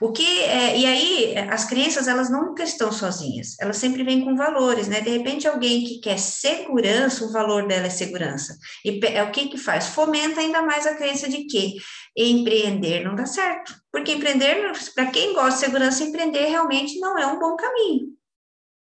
O 0.01 0.13
que 0.13 0.27
é, 0.45 0.79
e 0.79 0.87
aí 0.87 1.39
as 1.51 1.67
crianças 1.67 2.09
elas 2.09 2.31
nunca 2.31 2.63
estão 2.63 2.91
sozinhas, 2.91 3.55
elas 3.61 3.77
sempre 3.77 4.03
vêm 4.03 4.25
com 4.25 4.35
valores, 4.35 4.89
né? 4.89 5.03
De 5.03 5.11
repente 5.11 5.47
alguém 5.47 5.85
que 5.85 5.99
quer 5.99 6.19
segurança, 6.19 7.23
o 7.23 7.31
valor 7.31 7.69
dela 7.69 7.87
é 7.87 7.91
segurança. 7.91 8.57
E 8.83 8.99
é 9.05 9.23
o 9.23 9.31
que 9.31 9.49
que 9.49 9.59
faz? 9.59 9.89
Fomenta 9.89 10.41
ainda 10.41 10.63
mais 10.63 10.87
a 10.87 10.95
crença 10.95 11.29
de 11.29 11.45
que 11.45 11.77
empreender 12.17 13.05
não 13.05 13.15
dá 13.15 13.27
certo, 13.27 13.75
porque 13.93 14.13
empreender 14.13 14.73
para 14.95 15.11
quem 15.11 15.35
gosta 15.35 15.61
de 15.61 15.67
segurança, 15.67 16.03
empreender 16.03 16.47
realmente 16.47 16.99
não 16.99 17.19
é 17.19 17.27
um 17.27 17.39
bom 17.39 17.55
caminho. 17.57 18.09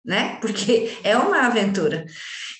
Né? 0.04 0.38
Porque 0.40 0.96
é 1.02 1.16
uma 1.16 1.46
aventura. 1.46 2.06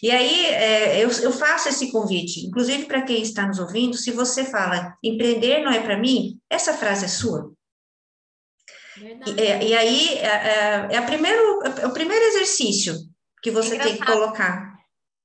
E 0.02 0.10
aí 0.10 0.46
é, 0.46 1.04
eu, 1.04 1.08
eu 1.08 1.30
faço 1.30 1.68
esse 1.68 1.92
convite, 1.92 2.46
inclusive 2.46 2.86
para 2.86 3.02
quem 3.02 3.22
está 3.22 3.46
nos 3.46 3.60
ouvindo, 3.60 3.96
se 3.96 4.10
você 4.10 4.44
fala 4.44 4.96
empreender 5.04 5.62
não 5.62 5.70
é 5.70 5.80
para 5.80 5.96
mim, 5.96 6.40
essa 6.50 6.74
frase 6.74 7.04
é 7.04 7.08
sua. 7.08 7.52
E, 9.00 9.40
é, 9.40 9.64
e, 9.64 9.74
aí 9.74 10.18
é, 10.18 10.26
é, 10.26 10.88
é, 10.92 10.96
a 10.98 11.02
primeiro, 11.02 11.62
é 11.64 11.86
o 11.86 11.92
primeiro 11.92 12.24
exercício 12.26 12.94
que 13.42 13.50
você 13.50 13.78
tem 13.78 13.96
que 13.96 14.04
colocar. 14.04 14.78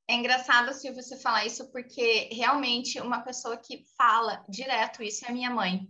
É 0.08 0.14
engraçado, 0.14 0.74
Silvia, 0.74 1.02
você 1.02 1.18
falar 1.18 1.46
isso, 1.46 1.72
porque 1.72 2.30
realmente 2.32 3.00
uma 3.02 3.22
pessoa 3.22 3.58
que 3.58 3.84
fala 3.98 4.44
direto 4.48 5.04
isso 5.04 5.26
é 5.26 5.30
a 5.30 5.34
minha 5.34 5.50
mãe. 5.50 5.88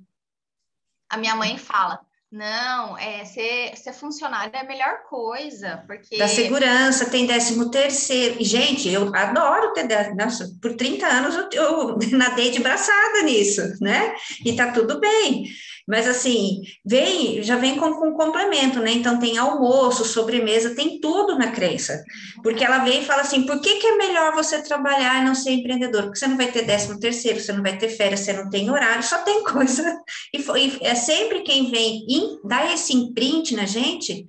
A 1.10 1.18
minha 1.18 1.36
mãe 1.36 1.58
fala: 1.58 2.00
não, 2.32 2.98
é, 2.98 3.24
ser, 3.24 3.78
ser 3.78 3.94
funcionário 3.94 4.52
é 4.54 4.60
a 4.60 4.64
melhor 4.66 5.04
coisa, 5.08 5.84
porque... 5.88 6.18
Da 6.18 6.28
segurança, 6.28 7.10
tem 7.10 7.26
décimo 7.26 7.72
terceiro. 7.72 8.44
Gente, 8.44 8.90
eu 8.90 9.16
adoro 9.16 9.72
ter 9.74 9.88
décimo... 9.88 10.18
Nossa, 10.18 10.52
por 10.62 10.76
30 10.76 11.08
anos 11.08 11.36
eu, 11.36 11.50
eu 11.54 12.00
nadei 12.18 12.52
de 12.52 12.60
braçada 12.60 13.22
nisso, 13.24 13.62
né? 13.80 14.14
E 14.44 14.54
tá 14.56 14.72
tudo 14.72 15.00
bem. 15.00 15.46
Mas 15.88 16.08
assim, 16.08 16.64
vem, 16.84 17.44
já 17.44 17.58
vem 17.58 17.78
com, 17.78 17.94
com 17.94 18.14
complemento, 18.14 18.80
né? 18.80 18.92
Então 18.92 19.20
tem 19.20 19.38
almoço, 19.38 20.04
sobremesa, 20.04 20.74
tem 20.74 21.00
tudo 21.00 21.38
na 21.38 21.52
crença. 21.52 22.04
Porque 22.42 22.64
ela 22.64 22.80
vem 22.80 23.02
e 23.02 23.06
fala 23.06 23.22
assim: 23.22 23.46
por 23.46 23.62
que, 23.62 23.76
que 23.76 23.86
é 23.86 23.98
melhor 23.98 24.34
você 24.34 24.64
trabalhar 24.64 25.22
e 25.22 25.26
não 25.26 25.36
ser 25.36 25.52
empreendedor? 25.52 26.04
Porque 26.04 26.18
você 26.18 26.28
não 26.28 26.38
vai 26.38 26.52
ter 26.52 26.64
décimo 26.64 27.00
terceiro, 27.00 27.40
você 27.40 27.54
não 27.54 27.62
vai 27.62 27.78
ter 27.78 27.90
férias, 27.90 28.22
você 28.22 28.34
não 28.34 28.50
tem 28.50 28.70
horário, 28.70 29.04
só 29.04 29.20
tem 29.20 29.44
coisa. 29.46 30.00
E, 30.34 30.40
e 30.40 30.78
é 30.82 30.96
sempre 30.96 31.42
quem 31.42 31.70
vem 31.70 32.04
in, 32.10 32.40
dar 32.44 32.74
esse 32.74 32.96
imprint 32.96 33.56
na 33.56 33.66
gente, 33.66 34.26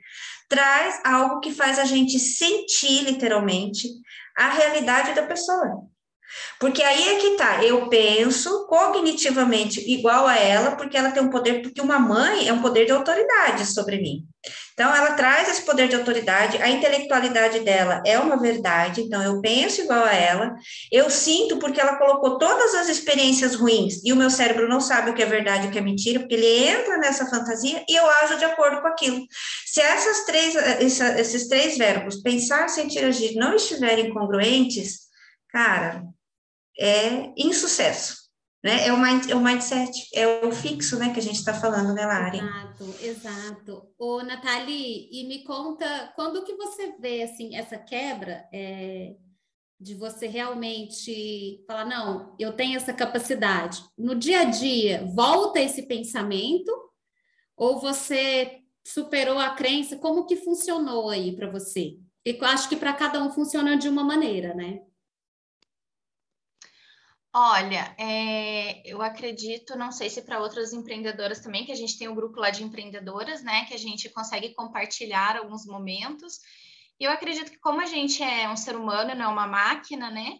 traz 0.51 1.01
algo 1.05 1.41
que 1.41 1.51
faz 1.51 1.79
a 1.79 1.85
gente 1.85 2.19
sentir 2.19 3.03
literalmente 3.03 3.89
a 4.37 4.51
realidade 4.51 5.15
da 5.15 5.23
pessoa. 5.23 5.87
Porque 6.59 6.83
aí 6.83 7.09
é 7.09 7.15
que 7.17 7.37
tá, 7.37 7.63
eu 7.65 7.89
penso 7.89 8.67
cognitivamente 8.67 9.81
igual 9.91 10.27
a 10.27 10.37
ela, 10.37 10.77
porque 10.77 10.97
ela 10.97 11.11
tem 11.11 11.23
um 11.23 11.31
poder, 11.31 11.63
porque 11.63 11.81
uma 11.81 11.99
mãe 11.99 12.49
é 12.49 12.53
um 12.53 12.63
poder 12.63 12.87
de 12.87 12.93
autoridade 12.93 13.67
sobre 13.67 13.99
mim. 13.99 14.25
Então, 14.73 14.95
ela 14.95 15.13
traz 15.15 15.49
esse 15.49 15.63
poder 15.63 15.89
de 15.89 15.97
autoridade, 15.97 16.59
a 16.59 16.69
intelectualidade 16.69 17.61
dela 17.61 18.03
é 18.05 18.19
uma 18.19 18.39
verdade, 18.39 19.01
então 19.01 19.23
eu 19.23 19.41
penso 19.41 19.81
igual 19.81 20.05
a 20.05 20.13
ela, 20.13 20.55
eu 20.93 21.09
sinto 21.09 21.59
porque 21.59 21.81
ela 21.81 21.97
colocou 21.97 22.39
todas 22.39 22.75
as 22.75 22.89
experiências 22.89 23.55
ruins 23.55 24.05
e 24.05 24.13
o 24.13 24.17
meu 24.17 24.29
cérebro 24.29 24.69
não 24.69 24.81
sabe 24.81 25.11
o 25.11 25.15
que 25.15 25.23
é 25.23 25.27
verdade 25.27 25.65
e 25.65 25.69
o 25.69 25.73
que 25.73 25.79
é 25.79 25.81
mentira, 25.81 26.21
porque 26.21 26.35
ele 26.35 26.69
entra 26.69 26.99
nessa 26.99 27.27
fantasia 27.27 27.83
e 27.89 27.95
eu 27.95 28.07
ajo 28.23 28.37
de 28.37 28.45
acordo 28.45 28.83
com 28.83 28.89
aquilo. 28.89 29.27
Se 29.65 29.81
essas 29.81 30.27
três, 30.27 30.55
esses 30.55 31.49
três 31.49 31.79
verbos, 31.79 32.21
pensar, 32.23 32.69
sentir, 32.69 33.03
agir, 33.03 33.35
não 33.35 33.55
estiverem 33.55 34.13
congruentes, 34.13 35.07
cara, 35.51 36.03
é 36.79 37.33
insucesso. 37.37 38.27
Né? 38.65 38.89
É, 38.89 38.93
o 38.93 39.01
mind, 39.01 39.31
é 39.31 39.35
o 39.35 39.41
mindset, 39.41 40.09
é 40.13 40.45
o 40.45 40.51
fixo 40.51 40.99
né, 40.99 41.13
que 41.13 41.21
a 41.21 41.23
gente 41.23 41.37
está 41.37 41.55
falando, 41.55 41.95
né, 41.95 42.05
Lari? 42.05 42.39
Exato, 42.39 42.95
exato. 43.01 43.89
Ô, 43.97 44.23
Nathalie, 44.23 45.09
e 45.13 45.29
me 45.29 45.45
conta, 45.45 46.13
quando 46.17 46.43
que 46.45 46.55
você 46.55 46.97
vê, 46.99 47.23
assim, 47.23 47.55
essa 47.55 47.79
quebra 47.79 48.45
é, 48.53 49.15
de 49.79 49.95
você 49.95 50.27
realmente 50.27 51.63
falar, 51.67 51.85
não, 51.85 52.35
eu 52.41 52.53
tenho 52.55 52.77
essa 52.77 52.93
capacidade. 52.93 53.85
No 53.97 54.17
dia 54.17 54.41
a 54.41 54.45
dia, 54.45 55.07
volta 55.15 55.61
esse 55.61 55.83
pensamento 55.83 56.73
ou 57.57 57.79
você 57.79 58.63
superou 58.87 59.39
a 59.39 59.51
crença? 59.51 59.97
Como 59.97 60.27
que 60.27 60.37
funcionou 60.37 61.11
aí 61.11 61.37
para 61.37 61.51
você? 61.51 61.99
Eu 62.25 62.37
acho 62.45 62.69
que 62.69 62.77
para 62.77 62.93
cada 62.93 63.23
um 63.23 63.31
funciona 63.31 63.77
de 63.77 63.89
uma 63.89 64.03
maneira, 64.03 64.55
né? 64.55 64.81
Olha, 67.39 67.95
é, 67.99 68.81
eu 68.91 69.03
acredito, 69.03 69.77
não 69.77 69.93
sei 69.93 70.09
se 70.09 70.23
para 70.23 70.41
outras 70.41 70.73
empreendedoras 70.73 71.39
também, 71.39 71.67
que 71.67 71.73
a 71.73 71.77
gente 71.77 71.99
tem 71.99 72.09
um 72.09 72.15
grupo 72.15 72.41
lá 72.41 72.49
de 72.49 72.65
empreendedoras, 72.65 73.43
né, 73.45 73.67
que 73.67 73.75
a 73.75 73.79
gente 73.79 74.09
consegue 74.09 74.55
compartilhar 74.55 75.37
alguns 75.37 75.67
momentos. 75.67 76.39
E 76.99 77.05
eu 77.05 77.11
acredito 77.11 77.51
que 77.51 77.59
como 77.59 77.83
a 77.83 77.85
gente 77.85 78.23
é 78.23 78.49
um 78.49 78.57
ser 78.57 78.75
humano, 78.75 79.15
não 79.15 79.27
é 79.27 79.29
uma 79.29 79.47
máquina, 79.47 80.11
né? 80.11 80.39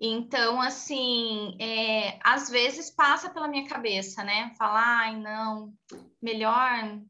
Então, 0.00 0.60
assim, 0.62 1.56
é, 1.60 2.16
às 2.22 2.48
vezes 2.48 2.94
passa 2.94 3.28
pela 3.28 3.48
minha 3.48 3.66
cabeça, 3.66 4.22
né? 4.22 4.54
Falar, 4.56 5.00
ai, 5.00 5.16
não, 5.16 5.72
melhor, 6.22 7.00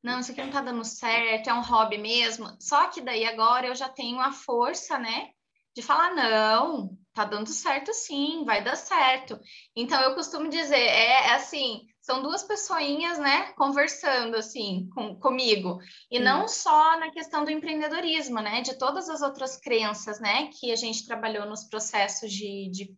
não, 0.00 0.20
isso 0.20 0.30
aqui 0.30 0.44
não 0.44 0.52
tá 0.52 0.60
dando 0.60 0.84
certo, 0.84 1.50
é 1.50 1.54
um 1.54 1.60
hobby 1.60 1.98
mesmo. 1.98 2.56
Só 2.60 2.86
que 2.86 3.00
daí 3.00 3.24
agora 3.24 3.66
eu 3.66 3.74
já 3.74 3.88
tenho 3.88 4.20
a 4.20 4.30
força, 4.30 4.96
né? 4.96 5.30
De 5.74 5.82
falar, 5.82 6.14
não, 6.14 6.96
tá 7.16 7.24
dando 7.24 7.48
certo 7.48 7.94
sim, 7.94 8.44
vai 8.44 8.62
dar 8.62 8.76
certo. 8.76 9.40
Então 9.74 9.98
eu 10.02 10.14
costumo 10.14 10.50
dizer, 10.50 10.76
é, 10.76 11.28
é 11.28 11.34
assim, 11.34 11.86
são 12.02 12.22
duas 12.22 12.42
pessoinhas, 12.42 13.18
né, 13.18 13.54
conversando 13.54 14.36
assim 14.36 14.86
com, 14.94 15.18
comigo. 15.18 15.78
E 16.10 16.20
não 16.20 16.46
só 16.46 17.00
na 17.00 17.10
questão 17.10 17.42
do 17.42 17.50
empreendedorismo, 17.50 18.40
né, 18.40 18.60
de 18.60 18.74
todas 18.78 19.08
as 19.08 19.22
outras 19.22 19.56
crenças, 19.56 20.20
né, 20.20 20.50
que 20.60 20.70
a 20.70 20.76
gente 20.76 21.06
trabalhou 21.06 21.46
nos 21.46 21.64
processos 21.64 22.30
de, 22.30 22.70
de 22.70 22.94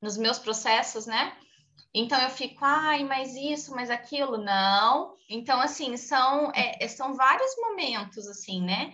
nos 0.00 0.18
meus 0.18 0.38
processos, 0.38 1.06
né? 1.06 1.34
Então 1.94 2.20
eu 2.20 2.28
fico, 2.28 2.62
ai, 2.62 3.02
mas 3.02 3.34
isso, 3.34 3.74
mas 3.74 3.88
aquilo, 3.88 4.36
não. 4.36 5.14
Então, 5.30 5.58
assim, 5.58 5.96
são, 5.96 6.52
é, 6.54 6.86
são 6.86 7.14
vários 7.14 7.56
momentos, 7.56 8.26
assim, 8.26 8.60
né? 8.60 8.92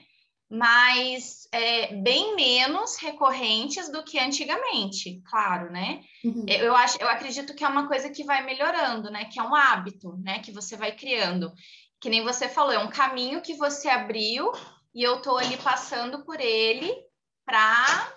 Mas 0.51 1.47
é, 1.53 1.95
bem 1.95 2.35
menos 2.35 2.97
recorrentes 2.97 3.91
do 3.91 4.03
que 4.03 4.19
antigamente, 4.19 5.23
claro, 5.25 5.71
né? 5.71 6.03
Uhum. 6.25 6.45
Eu 6.49 6.75
acho, 6.75 7.01
eu 7.01 7.09
acredito 7.09 7.55
que 7.55 7.63
é 7.63 7.69
uma 7.69 7.87
coisa 7.87 8.11
que 8.11 8.25
vai 8.25 8.45
melhorando, 8.45 9.11
né? 9.13 9.27
Que 9.27 9.39
é 9.39 9.43
um 9.45 9.55
hábito, 9.55 10.17
né? 10.17 10.41
Que 10.41 10.51
você 10.51 10.77
vai 10.77 10.91
criando. 10.91 11.53
Que 12.01 12.11
nem 12.11 12.25
você 12.25 12.49
falou, 12.49 12.73
é 12.73 12.79
um 12.81 12.91
caminho 12.91 13.41
que 13.41 13.55
você 13.55 13.89
abriu 13.89 14.51
e 14.93 15.05
eu 15.05 15.23
tô 15.23 15.37
ali 15.37 15.57
passando 15.59 16.25
por 16.25 16.41
ele 16.41 16.93
para 17.47 18.13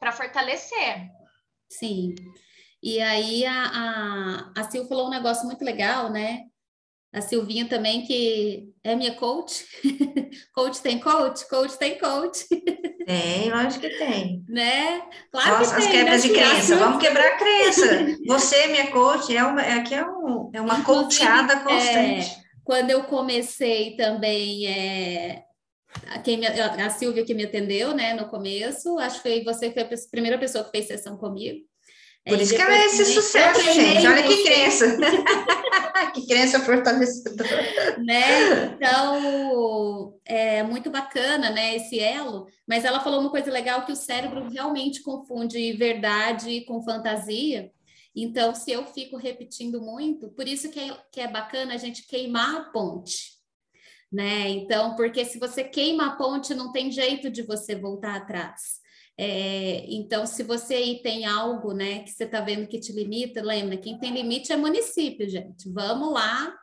para 0.00 0.12
fortalecer. 0.12 1.08
Sim. 1.68 2.14
E 2.82 3.00
aí 3.00 3.46
a, 3.46 4.52
a, 4.54 4.60
a 4.60 4.70
Sil 4.70 4.86
falou 4.88 5.06
um 5.06 5.10
negócio 5.10 5.46
muito 5.46 5.64
legal, 5.64 6.10
né? 6.10 6.46
A 7.16 7.22
Silvinha 7.22 7.66
também, 7.66 8.02
que 8.02 8.68
é 8.84 8.94
minha 8.94 9.14
coach. 9.14 9.64
coach 10.54 10.82
tem 10.82 10.98
coach? 10.98 11.48
Coach 11.48 11.78
tem 11.78 11.98
coach. 11.98 12.46
Tem, 13.06 13.50
lógico 13.50 13.80
que 13.80 13.96
tem. 13.96 14.44
Né? 14.46 15.00
Claro 15.32 15.58
Nossa, 15.58 15.70
que 15.70 15.80
as 15.80 15.84
tem, 15.86 15.92
quebras 15.92 16.22
né? 16.22 16.28
de 16.28 16.34
crença, 16.34 16.76
vamos 16.76 17.02
quebrar 17.02 17.26
a 17.26 17.36
crença. 17.38 18.06
Você, 18.26 18.66
minha 18.66 18.90
coach, 18.90 19.34
é 19.34 19.42
uma, 19.42 19.62
aqui 19.62 19.94
é, 19.94 20.04
um, 20.04 20.50
é 20.52 20.60
uma 20.60 20.78
Inclusive, 20.78 21.20
coachada 21.20 21.60
constante. 21.60 22.32
É, 22.32 22.36
quando 22.62 22.90
eu 22.90 23.04
comecei 23.04 23.96
também, 23.96 24.66
é, 24.66 25.44
quem 26.22 26.36
me, 26.36 26.46
a 26.46 26.90
Silvia 26.90 27.24
que 27.24 27.32
me 27.32 27.44
atendeu, 27.44 27.94
né, 27.94 28.12
no 28.12 28.28
começo, 28.28 28.98
acho 28.98 29.22
que 29.22 29.22
foi 29.22 29.44
você 29.44 29.70
foi 29.70 29.84
a 29.84 29.88
primeira 30.10 30.36
pessoa 30.36 30.64
que 30.64 30.70
fez 30.70 30.86
sessão 30.86 31.16
comigo. 31.16 31.64
Por 32.26 32.40
isso 32.40 32.56
que 32.56 32.60
ela 32.60 32.74
é 32.74 32.86
esse 32.86 33.04
sucesso, 33.04 33.60
gente. 33.72 34.04
Olha 34.04 34.22
que 34.24 34.42
crença. 34.42 34.98
que 36.12 36.26
crença 36.26 36.58
fortalecedora. 36.58 37.98
Né? 37.98 38.74
Então, 38.74 40.18
é 40.24 40.60
muito 40.64 40.90
bacana, 40.90 41.50
né, 41.50 41.76
esse 41.76 42.00
elo. 42.00 42.48
Mas 42.66 42.84
ela 42.84 42.98
falou 42.98 43.20
uma 43.20 43.30
coisa 43.30 43.50
legal 43.50 43.86
que 43.86 43.92
o 43.92 43.96
cérebro 43.96 44.48
realmente 44.48 45.02
confunde 45.02 45.72
verdade 45.74 46.62
com 46.62 46.82
fantasia. 46.82 47.70
Então, 48.14 48.54
se 48.54 48.72
eu 48.72 48.84
fico 48.86 49.16
repetindo 49.16 49.80
muito, 49.80 50.28
por 50.30 50.48
isso 50.48 50.68
que 50.70 50.80
é, 50.80 50.96
que 51.12 51.20
é 51.20 51.28
bacana 51.28 51.74
a 51.74 51.78
gente 51.78 52.08
queimar 52.08 52.56
a 52.56 52.60
ponte. 52.72 53.36
Né? 54.10 54.48
Então, 54.48 54.96
porque 54.96 55.24
se 55.24 55.38
você 55.38 55.62
queima 55.62 56.06
a 56.06 56.16
ponte, 56.16 56.54
não 56.54 56.72
tem 56.72 56.90
jeito 56.90 57.30
de 57.30 57.42
você 57.42 57.76
voltar 57.76 58.16
atrás. 58.16 58.84
É, 59.18 59.86
então, 59.88 60.26
se 60.26 60.42
você 60.42 60.74
aí 60.74 61.02
tem 61.02 61.24
algo, 61.24 61.72
né, 61.72 62.00
que 62.00 62.10
você 62.10 62.24
está 62.24 62.40
vendo 62.40 62.66
que 62.66 62.78
te 62.78 62.92
limita, 62.92 63.42
lembra, 63.42 63.76
quem 63.78 63.98
tem 63.98 64.12
limite 64.12 64.52
é 64.52 64.56
município, 64.56 65.28
gente. 65.28 65.70
Vamos 65.70 66.12
lá, 66.12 66.54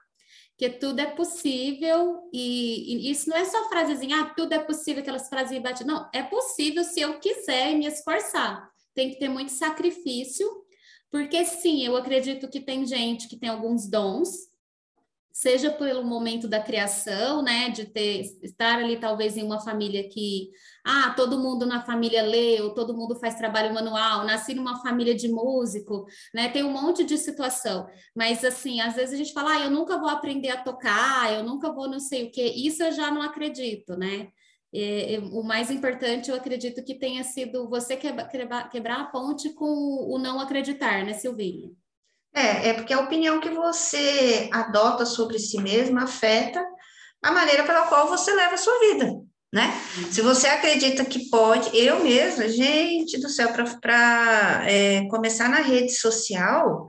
que 0.57 0.69
tudo 0.69 0.99
é 0.99 1.07
possível, 1.07 2.29
e, 2.31 3.07
e 3.07 3.11
isso 3.11 3.29
não 3.29 3.37
é 3.37 3.45
só 3.45 3.67
frasezinha, 3.69 4.21
ah, 4.21 4.33
tudo 4.35 4.53
é 4.53 4.59
possível, 4.59 5.01
aquelas 5.01 5.27
frases 5.27 5.59
bate. 5.61 5.83
Não, 5.83 6.07
é 6.13 6.21
possível 6.21 6.83
se 6.83 7.01
eu 7.01 7.19
quiser 7.19 7.75
me 7.75 7.87
esforçar. 7.87 8.69
Tem 8.93 9.09
que 9.09 9.17
ter 9.17 9.29
muito 9.29 9.51
sacrifício, 9.51 10.47
porque 11.09 11.43
sim, 11.45 11.83
eu 11.83 11.95
acredito 11.95 12.47
que 12.47 12.59
tem 12.59 12.85
gente 12.85 13.27
que 13.27 13.37
tem 13.37 13.49
alguns 13.49 13.89
dons, 13.89 14.29
seja 15.33 15.71
pelo 15.71 16.03
momento 16.03 16.47
da 16.47 16.61
criação, 16.61 17.41
né, 17.41 17.69
de 17.71 17.85
ter 17.85 18.21
estar 18.43 18.77
ali 18.77 18.97
talvez 18.97 19.35
em 19.35 19.41
uma 19.41 19.59
família 19.59 20.07
que 20.07 20.51
ah, 20.85 21.11
todo 21.17 21.39
mundo 21.39 21.65
na 21.65 21.81
família 21.81 22.21
lê, 22.21 22.61
ou 22.61 22.75
todo 22.75 22.95
mundo 22.95 23.15
faz 23.15 23.33
trabalho 23.33 23.73
manual, 23.73 24.25
nasci 24.25 24.53
numa 24.53 24.79
família 24.83 25.15
de 25.15 25.27
músico, 25.27 26.05
né? 26.33 26.49
Tem 26.49 26.63
um 26.63 26.71
monte 26.71 27.03
de 27.03 27.17
situação. 27.17 27.87
Mas 28.15 28.45
assim, 28.45 28.79
às 28.79 28.93
vezes 28.95 29.15
a 29.15 29.17
gente 29.17 29.33
fala, 29.33 29.55
ah, 29.55 29.61
eu 29.61 29.71
nunca 29.71 29.97
vou 29.97 30.09
aprender 30.09 30.49
a 30.49 30.61
tocar, 30.61 31.33
eu 31.33 31.43
nunca 31.43 31.71
vou 31.73 31.89
não 31.89 31.99
sei 31.99 32.27
o 32.27 32.31
quê. 32.31 32.53
Isso 32.55 32.83
eu 32.83 32.91
já 32.91 33.09
não 33.09 33.21
acredito, 33.21 33.97
né? 33.97 34.27
É, 34.71 35.15
é, 35.15 35.19
o 35.19 35.43
mais 35.43 35.71
importante, 35.71 36.29
eu 36.29 36.35
acredito 36.35 36.83
que 36.83 36.95
tenha 36.95 37.23
sido 37.23 37.69
você 37.69 37.95
quebrar, 37.95 38.69
quebrar 38.69 39.01
a 39.01 39.05
ponte 39.05 39.53
com 39.53 39.65
o 39.65 40.17
não 40.19 40.39
acreditar, 40.39 41.05
né, 41.05 41.13
Silvinha? 41.13 41.71
É, 42.33 42.69
é 42.69 42.73
porque 42.73 42.93
a 42.93 42.99
opinião 42.99 43.39
que 43.39 43.49
você 43.49 44.49
adota 44.51 45.05
sobre 45.05 45.37
si 45.37 45.61
mesma 45.61 46.03
afeta 46.03 46.65
a 47.21 47.31
maneira 47.31 47.63
pela 47.63 47.85
qual 47.87 48.07
você 48.07 48.33
leva 48.33 48.55
a 48.55 48.57
sua 48.57 48.77
vida, 48.79 49.21
né? 49.51 49.71
Se 50.11 50.21
você 50.21 50.47
acredita 50.47 51.05
que 51.05 51.29
pode, 51.29 51.69
eu 51.77 52.03
mesma, 52.03 52.49
gente 52.49 53.19
do 53.19 53.29
céu, 53.29 53.49
para 53.79 54.63
é, 54.65 55.07
começar 55.07 55.47
na 55.47 55.59
rede 55.59 55.93
social, 55.93 56.87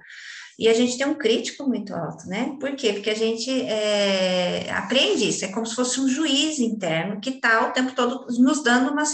e 0.58 0.68
a 0.68 0.72
gente 0.72 0.96
tem 0.96 1.06
um 1.06 1.14
crítico 1.14 1.68
muito 1.68 1.94
alto, 1.94 2.26
né? 2.26 2.56
Por 2.58 2.74
quê? 2.74 2.94
Porque 2.94 3.10
a 3.10 3.16
gente 3.16 3.50
é, 3.50 4.70
aprende 4.70 5.28
isso, 5.28 5.44
é 5.44 5.48
como 5.48 5.66
se 5.66 5.74
fosse 5.74 6.00
um 6.00 6.08
juiz 6.08 6.58
interno 6.58 7.20
que 7.20 7.30
está 7.30 7.68
o 7.68 7.72
tempo 7.72 7.92
todo 7.94 8.26
nos 8.38 8.62
dando 8.62 8.90
uma 8.92 9.04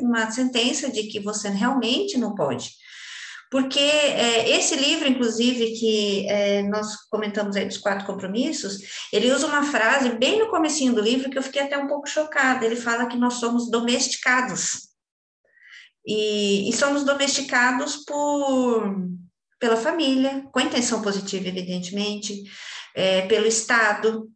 uma 0.00 0.30
sentença 0.30 0.90
de 0.90 1.04
que 1.04 1.20
você 1.20 1.48
realmente 1.50 2.16
não 2.16 2.34
pode 2.34 2.83
porque 3.54 3.78
é, 3.78 4.50
esse 4.50 4.74
livro, 4.74 5.06
inclusive, 5.06 5.78
que 5.78 6.28
é, 6.28 6.60
nós 6.64 7.08
comentamos 7.08 7.54
aí 7.54 7.64
dos 7.64 7.76
quatro 7.76 8.04
compromissos, 8.04 8.80
ele 9.12 9.30
usa 9.30 9.46
uma 9.46 9.62
frase 9.62 10.08
bem 10.18 10.40
no 10.40 10.50
comecinho 10.50 10.92
do 10.92 11.00
livro 11.00 11.30
que 11.30 11.38
eu 11.38 11.42
fiquei 11.42 11.62
até 11.62 11.78
um 11.78 11.86
pouco 11.86 12.08
chocada. 12.08 12.66
Ele 12.66 12.74
fala 12.74 13.06
que 13.06 13.16
nós 13.16 13.34
somos 13.34 13.70
domesticados. 13.70 14.88
E, 16.04 16.68
e 16.68 16.72
somos 16.72 17.04
domesticados 17.04 17.98
por 18.04 18.92
pela 19.60 19.76
família, 19.76 20.44
com 20.50 20.58
intenção 20.58 21.00
positiva, 21.00 21.46
evidentemente, 21.46 22.42
é, 22.92 23.22
pelo 23.28 23.46
Estado, 23.46 24.28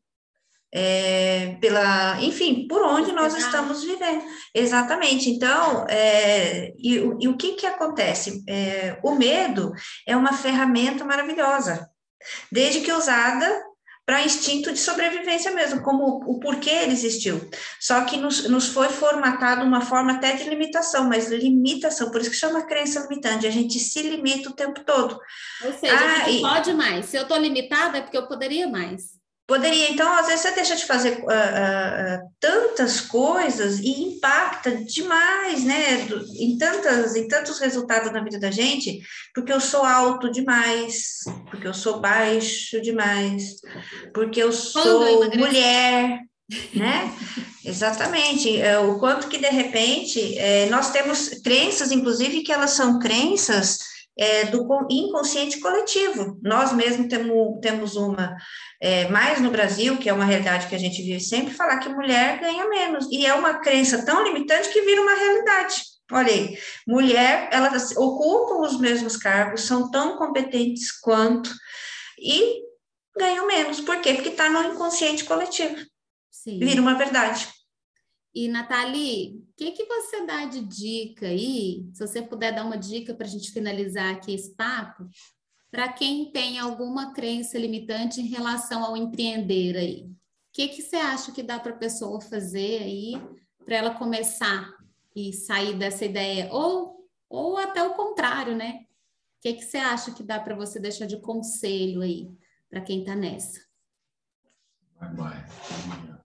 é, 0.73 1.57
pela, 1.61 2.21
enfim, 2.23 2.67
por 2.69 2.83
onde 2.83 3.13
nós 3.13 3.35
estamos 3.35 3.83
vivendo. 3.83 4.23
Exatamente. 4.55 5.31
Então, 5.31 5.87
é, 5.89 6.73
e, 6.79 6.95
e, 7.21 7.29
o 7.29 7.37
que 7.37 7.53
que 7.53 7.67
acontece? 7.67 8.43
É, 8.49 8.99
o 9.03 9.15
medo 9.15 9.73
é 10.07 10.17
uma 10.17 10.33
ferramenta 10.33 11.05
maravilhosa, 11.05 11.89
desde 12.53 12.81
que 12.81 12.93
usada 12.93 13.69
para 14.05 14.25
instinto 14.25 14.73
de 14.73 14.79
sobrevivência 14.79 15.51
mesmo, 15.51 15.83
como 15.83 16.23
o 16.27 16.41
porquê 16.41 16.71
ele 16.71 16.93
existiu. 16.93 17.47
Só 17.79 18.07
que 18.07 18.17
nos, 18.17 18.49
nos 18.49 18.69
foi 18.69 18.89
formatado 18.89 19.63
uma 19.63 19.83
forma 19.83 20.13
até 20.13 20.33
de 20.33 20.49
limitação, 20.49 21.07
mas 21.07 21.29
limitação, 21.29 22.11
por 22.11 22.23
isso 22.23 22.31
que 22.31 22.37
chama 22.37 22.67
crença 22.67 23.01
limitante, 23.01 23.47
a 23.47 23.51
gente 23.51 23.79
se 23.79 24.01
limita 24.01 24.49
o 24.49 24.55
tempo 24.55 24.83
todo. 24.83 25.21
Ou 25.63 25.73
seja, 25.75 25.95
ah, 25.95 26.31
e... 26.31 26.41
pode 26.41 26.73
mais. 26.73 27.05
Se 27.05 27.19
eu 27.19 27.25
estou 27.25 27.37
limitada, 27.37 27.99
é 27.99 28.01
porque 28.01 28.17
eu 28.17 28.27
poderia 28.27 28.67
mais. 28.67 29.18
Poderia, 29.49 29.91
então, 29.91 30.13
às 30.13 30.27
vezes 30.27 30.43
você 30.43 30.51
deixa 30.51 30.77
de 30.77 30.85
fazer 30.85 31.21
uh, 31.21 31.25
uh, 31.25 32.31
tantas 32.39 33.01
coisas 33.01 33.79
e 33.79 34.03
impacta 34.03 34.77
demais, 34.85 35.65
né, 35.65 36.07
em, 36.39 36.59
tantas, 36.59 37.17
em 37.17 37.27
tantos 37.27 37.59
resultados 37.59 38.13
na 38.13 38.23
vida 38.23 38.39
da 38.39 38.51
gente, 38.51 39.01
porque 39.35 39.51
eu 39.51 39.59
sou 39.59 39.87
alto 39.87 40.31
demais, 40.31 41.21
porque 41.51 41.67
eu 41.67 41.73
sou 41.73 41.99
baixo 41.99 42.79
demais, 42.83 43.55
porque 44.13 44.43
eu 44.43 44.53
sou 44.53 45.27
mulher, 45.35 46.21
né? 46.75 47.11
Exatamente. 47.65 48.61
É, 48.61 48.79
o 48.79 48.99
quanto 48.99 49.29
que, 49.29 49.39
de 49.39 49.49
repente, 49.49 50.37
é, 50.37 50.67
nós 50.67 50.91
temos 50.91 51.31
crenças, 51.43 51.91
inclusive, 51.91 52.43
que 52.43 52.53
elas 52.53 52.73
são 52.73 52.99
crenças 52.99 53.79
é, 54.19 54.47
do 54.47 54.67
inconsciente 54.91 55.61
coletivo. 55.61 56.39
Nós 56.43 56.73
mesmos 56.73 57.07
temos, 57.07 57.61
temos 57.63 57.97
uma, 57.97 58.37
é, 58.81 59.09
mais 59.09 59.41
no 59.41 59.51
Brasil, 59.51 59.97
que 59.97 60.09
é 60.09 60.13
uma 60.13 60.25
realidade 60.25 60.67
que 60.67 60.75
a 60.75 60.79
gente 60.79 61.01
vive 61.03 61.21
sempre, 61.21 61.55
falar 61.55 61.79
que 61.79 61.89
mulher 61.89 62.41
ganha 62.41 62.69
menos. 62.69 63.07
E 63.13 63.25
é 63.25 63.33
uma 63.33 63.61
crença 63.61 64.05
tão 64.05 64.25
limitante 64.25 64.71
que 64.71 64.83
vira 64.83 65.01
uma 65.01 65.15
realidade. 65.15 65.83
Olha 66.11 66.33
aí, 66.33 66.59
mulher, 66.87 67.49
elas 67.53 67.95
ocupam 67.97 68.67
os 68.67 68.81
mesmos 68.81 69.17
cargos, 69.17 69.63
são 69.63 69.91
tão 69.91 70.17
competentes 70.17 70.91
quanto 71.01 71.51
e 72.19 72.63
ganham 73.17 73.47
menos. 73.47 73.81
Por 73.81 74.01
quê? 74.01 74.15
Porque 74.15 74.31
está 74.31 74.49
no 74.49 74.73
inconsciente 74.73 75.25
coletivo. 75.25 75.77
Sim. 76.31 76.59
Vira 76.59 76.81
uma 76.81 76.95
verdade. 76.95 77.47
E, 78.35 78.49
Nathalie, 78.49 79.39
o 79.39 79.57
que, 79.57 79.73
que 79.73 79.85
você 79.85 80.25
dá 80.25 80.45
de 80.45 80.61
dica 80.61 81.27
aí? 81.27 81.89
Se 81.93 82.07
você 82.07 82.23
puder 82.23 82.55
dar 82.55 82.65
uma 82.65 82.77
dica 82.77 83.15
para 83.15 83.27
a 83.27 83.31
gente 83.31 83.51
finalizar 83.51 84.15
aqui 84.15 84.35
esse 84.35 84.55
papo, 84.55 85.09
para 85.71 85.93
quem 85.93 86.31
tem 86.31 86.59
alguma 86.59 87.13
crença 87.13 87.59
limitante 87.59 88.21
em 88.21 88.27
relação 88.27 88.85
ao 88.85 88.97
empreender 88.97 89.77
aí. 89.77 90.03
O 90.05 90.17
que, 90.53 90.69
que 90.69 90.83
você 90.83 90.97
acha 90.97 91.33
que 91.33 91.43
dá 91.43 91.59
para 91.59 91.73
a 91.73 91.79
pessoa 91.79 92.21
fazer 92.21 92.83
aí 92.83 93.13
para 93.65 93.77
ela 93.77 93.95
começar 93.95 94.75
e 95.15 95.33
sair 95.33 95.77
dessa 95.77 96.05
ideia? 96.05 96.49
Ou, 96.53 97.07
ou 97.29 97.59
até 97.59 97.83
o 97.83 97.95
contrário, 97.95 98.57
né? 98.57 98.87
O 99.39 99.41
que, 99.41 99.55
que 99.55 99.65
você 99.65 99.77
acha 99.77 100.13
que 100.13 100.23
dá 100.23 100.41
para 100.41 100.57
você 100.57 100.81
deixar 100.81 101.07
de 101.07 101.21
conselho 101.21 102.01
aí 102.01 102.29
para 102.69 102.81
quem 102.81 103.01
está 103.01 103.15
nessa? 103.15 103.61
Vai, 104.99 105.15
vai. 105.15 106.18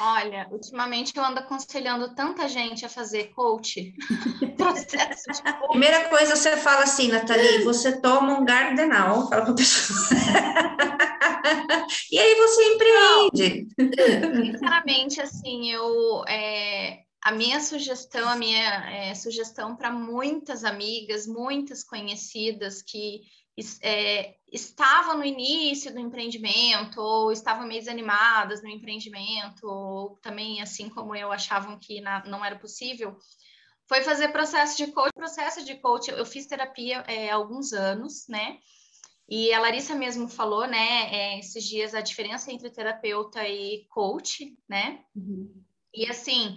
Olha, 0.00 0.48
ultimamente 0.50 1.12
eu 1.14 1.22
ando 1.22 1.40
aconselhando 1.40 2.14
tanta 2.14 2.48
gente 2.48 2.86
a 2.86 2.88
fazer 2.88 3.34
coach. 3.34 3.94
processo 4.56 5.30
de 5.30 5.42
coach. 5.42 5.68
Primeira 5.70 6.08
coisa, 6.08 6.34
você 6.34 6.56
fala 6.56 6.84
assim, 6.84 7.08
Nathalie, 7.08 7.62
você 7.64 8.00
toma 8.00 8.38
um 8.38 8.44
gardenal, 8.44 9.28
fala 9.28 9.42
para 9.42 9.52
a 9.52 9.54
pessoa. 9.54 10.18
e 12.10 12.18
aí 12.18 12.34
você 12.34 12.64
empreende. 12.72 13.68
Não, 13.78 14.44
sinceramente, 14.44 15.20
assim, 15.20 15.70
eu 15.70 16.24
é, 16.26 17.00
a 17.22 17.32
minha 17.32 17.60
sugestão, 17.60 18.26
a 18.26 18.36
minha 18.36 18.90
é, 18.90 19.14
sugestão 19.14 19.76
para 19.76 19.90
muitas 19.90 20.64
amigas, 20.64 21.26
muitas 21.26 21.84
conhecidas 21.84 22.80
que 22.80 23.20
é, 23.82 24.36
estavam 24.52 25.16
no 25.16 25.24
início 25.24 25.92
do 25.92 26.00
empreendimento 26.00 27.00
ou 27.00 27.30
estavam 27.30 27.66
meio 27.66 27.80
desanimadas 27.80 28.62
no 28.62 28.68
empreendimento, 28.68 29.66
ou 29.66 30.16
também, 30.16 30.60
assim 30.60 30.88
como 30.88 31.14
eu, 31.14 31.30
achavam 31.30 31.78
que 31.78 32.00
na, 32.00 32.24
não 32.26 32.44
era 32.44 32.56
possível, 32.56 33.16
foi 33.88 34.02
fazer 34.02 34.28
processo 34.28 34.76
de 34.76 34.92
coach. 34.92 35.12
Processo 35.14 35.64
de 35.64 35.76
coach, 35.76 36.10
eu 36.10 36.26
fiz 36.26 36.46
terapia 36.46 37.04
é, 37.06 37.30
há 37.30 37.34
alguns 37.34 37.72
anos, 37.72 38.26
né? 38.28 38.58
E 39.28 39.52
a 39.54 39.60
Larissa 39.60 39.94
mesmo 39.94 40.28
falou, 40.28 40.66
né, 40.66 41.14
é, 41.14 41.38
esses 41.38 41.64
dias, 41.64 41.94
a 41.94 42.00
diferença 42.00 42.50
entre 42.50 42.68
terapeuta 42.68 43.46
e 43.46 43.86
coach, 43.88 44.56
né? 44.68 45.04
Uhum. 45.14 45.62
E 45.94 46.06
assim, 46.08 46.56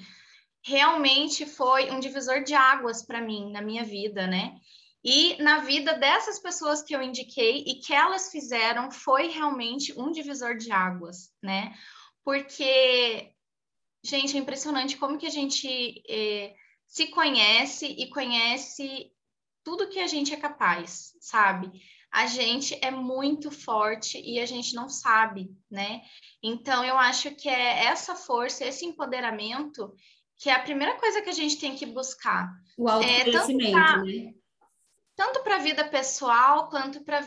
realmente 0.64 1.46
foi 1.46 1.92
um 1.92 2.00
divisor 2.00 2.44
de 2.44 2.56
águas 2.56 3.04
para 3.04 3.22
mim 3.22 3.52
na 3.52 3.62
minha 3.62 3.84
vida, 3.84 4.26
né? 4.26 4.56
E 5.04 5.42
na 5.42 5.60
vida 5.60 5.94
dessas 5.96 6.40
pessoas 6.40 6.82
que 6.82 6.96
eu 6.96 7.02
indiquei 7.02 7.64
e 7.68 7.76
que 7.76 7.94
elas 7.94 8.32
fizeram 8.32 8.90
foi 8.90 9.28
realmente 9.28 9.94
um 10.00 10.12
divisor 10.12 10.56
de 10.56 10.72
águas, 10.72 11.34
né? 11.42 11.74
Porque, 12.24 13.32
gente, 14.04 14.38
é 14.38 14.40
impressionante 14.40 14.96
como 14.96 15.18
que 15.18 15.26
a 15.26 15.32
gente 15.32 16.02
é, 16.08 16.56
se 16.88 17.08
conhece 17.08 17.86
e 17.86 18.10
conhece 18.10 19.12
tudo 19.62 19.90
que 19.90 20.00
a 20.00 20.08
gente 20.08 20.34
é 20.34 20.38
capaz, 20.38 21.14
sabe? 21.20 21.70
A 22.10 22.26
gente 22.28 22.78
é 22.82 22.92
muito 22.92 23.52
forte 23.52 24.22
e 24.24 24.40
a 24.40 24.46
gente 24.46 24.74
não 24.74 24.88
sabe, 24.88 25.52
né? 25.70 26.02
Então, 26.42 26.86
eu 26.86 26.98
acho 26.98 27.36
que 27.36 27.50
é 27.50 27.86
essa 27.86 28.16
força, 28.16 28.64
esse 28.64 28.86
empoderamento 28.86 29.94
que 30.38 30.50
é 30.50 30.54
a 30.54 30.62
primeira 30.62 30.96
coisa 30.98 31.22
que 31.22 31.30
a 31.30 31.34
gente 31.34 31.58
tem 31.58 31.76
que 31.76 31.86
buscar. 31.86 32.50
O 32.78 32.90
autoconhecimento, 32.90 33.78
é, 33.78 34.04
né? 34.04 34.34
Tanto 35.16 35.44
para 35.44 35.58
a 35.58 35.60
vida 35.60 35.84
pessoal, 35.86 36.70
quanto 36.70 37.04
para 37.04 37.22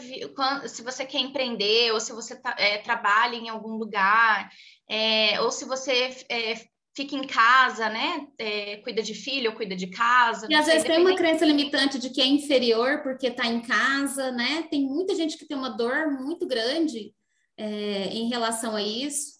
se 0.67 0.83
você 0.83 1.05
quer 1.07 1.21
empreender, 1.21 1.93
ou 1.93 2.01
se 2.01 2.13
você 2.13 2.39
é, 2.59 2.79
trabalha 2.79 3.37
em 3.37 3.49
algum 3.49 3.77
lugar, 3.77 4.51
é, 4.89 5.41
ou 5.41 5.53
se 5.53 5.65
você 5.65 6.17
é, 6.29 6.57
fica 6.97 7.15
em 7.15 7.27
casa, 7.27 7.89
né? 7.89 8.27
É, 8.39 8.79
cuida 8.79 9.03
de 9.03 9.15
filho, 9.15 9.51
ou 9.51 9.57
cuida 9.57 9.77
de 9.77 9.87
casa. 9.87 10.49
E 10.51 10.55
às 10.55 10.67
vezes 10.67 10.83
tem 10.83 10.99
uma 10.99 11.15
crença 11.15 11.45
limitante 11.45 11.99
de 11.99 12.11
que 12.11 12.21
é 12.21 12.27
inferior 12.27 13.03
porque 13.03 13.29
está 13.29 13.47
em 13.47 13.61
casa, 13.61 14.33
né? 14.33 14.67
Tem 14.69 14.85
muita 14.85 15.15
gente 15.15 15.39
que 15.39 15.47
tem 15.47 15.57
uma 15.57 15.71
dor 15.71 16.11
muito 16.11 16.45
grande 16.47 17.13
é, 17.57 18.09
em 18.09 18.29
relação 18.29 18.75
a 18.75 18.83
isso 18.83 19.36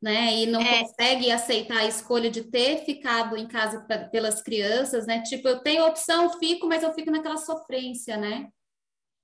né? 0.00 0.34
E 0.34 0.46
não 0.46 0.60
é. 0.60 0.80
consegue 0.80 1.30
aceitar 1.30 1.78
a 1.78 1.86
escolha 1.86 2.30
de 2.30 2.44
ter 2.44 2.84
ficado 2.84 3.36
em 3.36 3.46
casa 3.46 3.80
pelas 4.10 4.40
crianças, 4.40 5.06
né? 5.06 5.22
Tipo, 5.22 5.48
eu 5.48 5.60
tenho 5.60 5.86
opção, 5.86 6.38
fico, 6.38 6.66
mas 6.66 6.82
eu 6.82 6.94
fico 6.94 7.10
naquela 7.10 7.36
sofrência, 7.36 8.16
né? 8.16 8.48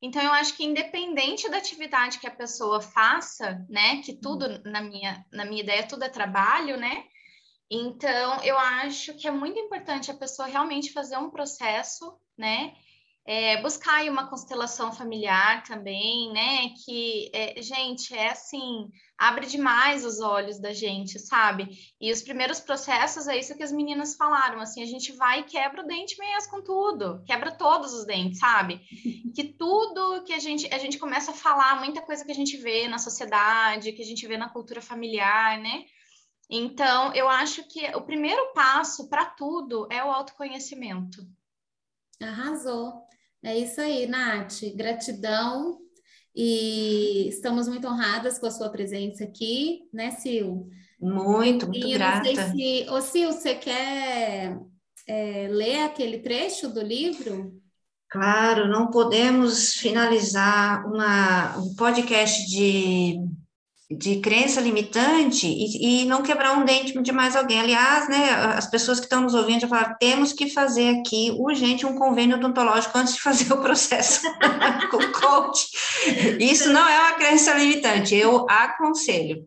Então, 0.03 0.21
eu 0.21 0.33
acho 0.33 0.57
que 0.57 0.65
independente 0.65 1.49
da 1.49 1.57
atividade 1.57 2.19
que 2.19 2.27
a 2.27 2.35
pessoa 2.35 2.81
faça, 2.81 3.65
né? 3.71 4.03
Que 4.03 4.13
tudo, 4.13 4.47
uhum. 4.47 4.61
na 4.65 4.83
minha, 4.83 5.25
na 5.33 5.45
minha 5.45 5.63
ideia, 5.63 5.87
tudo 5.87 6.05
é 6.05 6.09
trabalho, 6.09 6.77
né? 6.77 7.05
Então, 7.71 8.43
eu 8.43 8.59
acho 8.59 9.15
que 9.15 9.27
é 9.27 9.31
muito 9.31 9.59
importante 9.59 10.11
a 10.11 10.15
pessoa 10.15 10.47
realmente 10.47 10.93
fazer 10.93 11.17
um 11.17 11.31
processo, 11.31 12.19
né? 12.37 12.75
É, 13.27 13.63
buscar 13.63 14.05
uma 14.05 14.29
constelação 14.29 14.93
familiar 14.93 15.63
também, 15.63 16.31
né? 16.33 16.69
Que, 16.85 17.31
é, 17.33 17.63
gente, 17.63 18.15
é 18.15 18.31
assim, 18.31 18.91
abre 19.17 19.47
demais 19.47 20.05
os 20.05 20.21
olhos 20.21 20.61
da 20.61 20.75
gente, 20.75 21.19
sabe? 21.19 21.71
E 21.99 22.13
os 22.13 22.21
primeiros 22.21 22.61
processos 22.61 23.27
é 23.27 23.39
isso 23.39 23.57
que 23.57 23.63
as 23.63 23.73
meninas 23.73 24.15
falaram, 24.15 24.61
assim, 24.61 24.83
a 24.83 24.87
gente 24.87 25.13
vai 25.13 25.41
e 25.41 25.45
quebra 25.45 25.83
o 25.83 25.87
dente 25.87 26.19
mesmo 26.19 26.51
com 26.51 26.63
tudo, 26.63 27.23
quebra 27.25 27.51
todos 27.51 27.95
os 27.95 28.05
dentes, 28.05 28.39
sabe? 28.39 28.81
Que 29.35 29.45
tudo 29.45 30.23
que 30.25 30.33
a 30.33 30.39
gente, 30.39 30.73
a 30.73 30.79
gente 30.79 30.99
começa 30.99 31.31
a 31.31 31.35
falar, 31.35 31.81
muita 31.81 32.03
coisa 32.03 32.25
que 32.25 32.31
a 32.31 32.35
gente 32.35 32.59
vê 32.59 32.87
na 32.89 32.99
sociedade, 32.99 33.93
que 33.93 34.03
a 34.03 34.07
gente 34.07 34.27
vê 34.27 34.37
na 34.37 34.51
cultura 34.51 34.83
familiar, 34.83 35.59
né? 35.59 35.85
Então, 36.51 37.13
eu 37.15 37.29
acho 37.29 37.67
que 37.69 37.85
o 37.97 38.03
primeiro 38.03 38.53
passo 38.53 39.09
para 39.09 39.25
tudo 39.25 39.89
é 39.91 40.05
o 40.05 40.11
autoconhecimento. 40.11 41.27
Arrasou. 42.23 42.93
É 43.43 43.59
isso 43.59 43.81
aí, 43.81 44.07
Nath. 44.07 44.61
Gratidão 44.75 45.79
e 46.35 47.29
estamos 47.29 47.69
muito 47.69 47.87
honradas 47.87 48.39
com 48.39 48.47
a 48.47 48.51
sua 48.51 48.71
presença 48.71 49.25
aqui, 49.25 49.83
né, 49.93 50.11
Sil? 50.19 50.67
Muito, 51.01 51.67
muito 51.67 51.87
e 51.87 51.93
grata. 51.93 52.33
Não 52.33 52.35
sei 52.35 52.85
se... 52.85 52.91
Ô, 52.91 53.01
Sil, 53.03 53.31
você 53.33 53.55
quer 53.55 54.59
é, 55.07 55.49
ler 55.49 55.83
aquele 55.83 56.19
trecho 56.19 56.69
do 56.69 56.81
livro? 56.81 57.61
Claro, 58.09 58.69
não 58.69 58.91
podemos 58.91 59.75
finalizar 59.75 60.87
uma, 60.87 61.59
um 61.59 61.75
podcast 61.75 62.47
de 62.47 63.19
de 63.91 64.21
crença 64.21 64.61
limitante 64.61 65.47
e, 65.47 66.03
e, 66.03 66.05
não 66.07 66.23
quebrar 66.23 66.57
um 66.57 66.65
dente 66.65 66.99
de 67.01 67.13
mais 67.13 67.37
alguém. 67.37 67.61
Aliás, 67.61 68.09
né, 68.09 68.31
as 68.57 68.67
pessoas 68.67 68.99
que 68.99 69.05
estão 69.05 69.21
nos 69.21 69.35
ouvindo 69.35 69.61
já 69.61 69.69
falaram, 69.69 69.97
temos 70.01 70.33
que 70.33 70.49
fazer 70.49 70.99
aqui 70.99 71.31
urgente 71.39 71.85
um 71.85 71.95
convênio 71.95 72.37
odontológico 72.37 72.97
antes 72.97 73.15
de 73.15 73.21
fazer 73.21 73.53
o 73.53 73.61
processo 73.61 74.23
com 74.91 74.97
o 74.97 75.13
coach. 75.13 75.69
Isso 76.41 76.73
não 76.73 76.89
é 76.89 76.99
uma 76.99 77.13
crença 77.13 77.53
limitante, 77.55 78.15
eu 78.15 78.47
aconselho. 78.49 79.47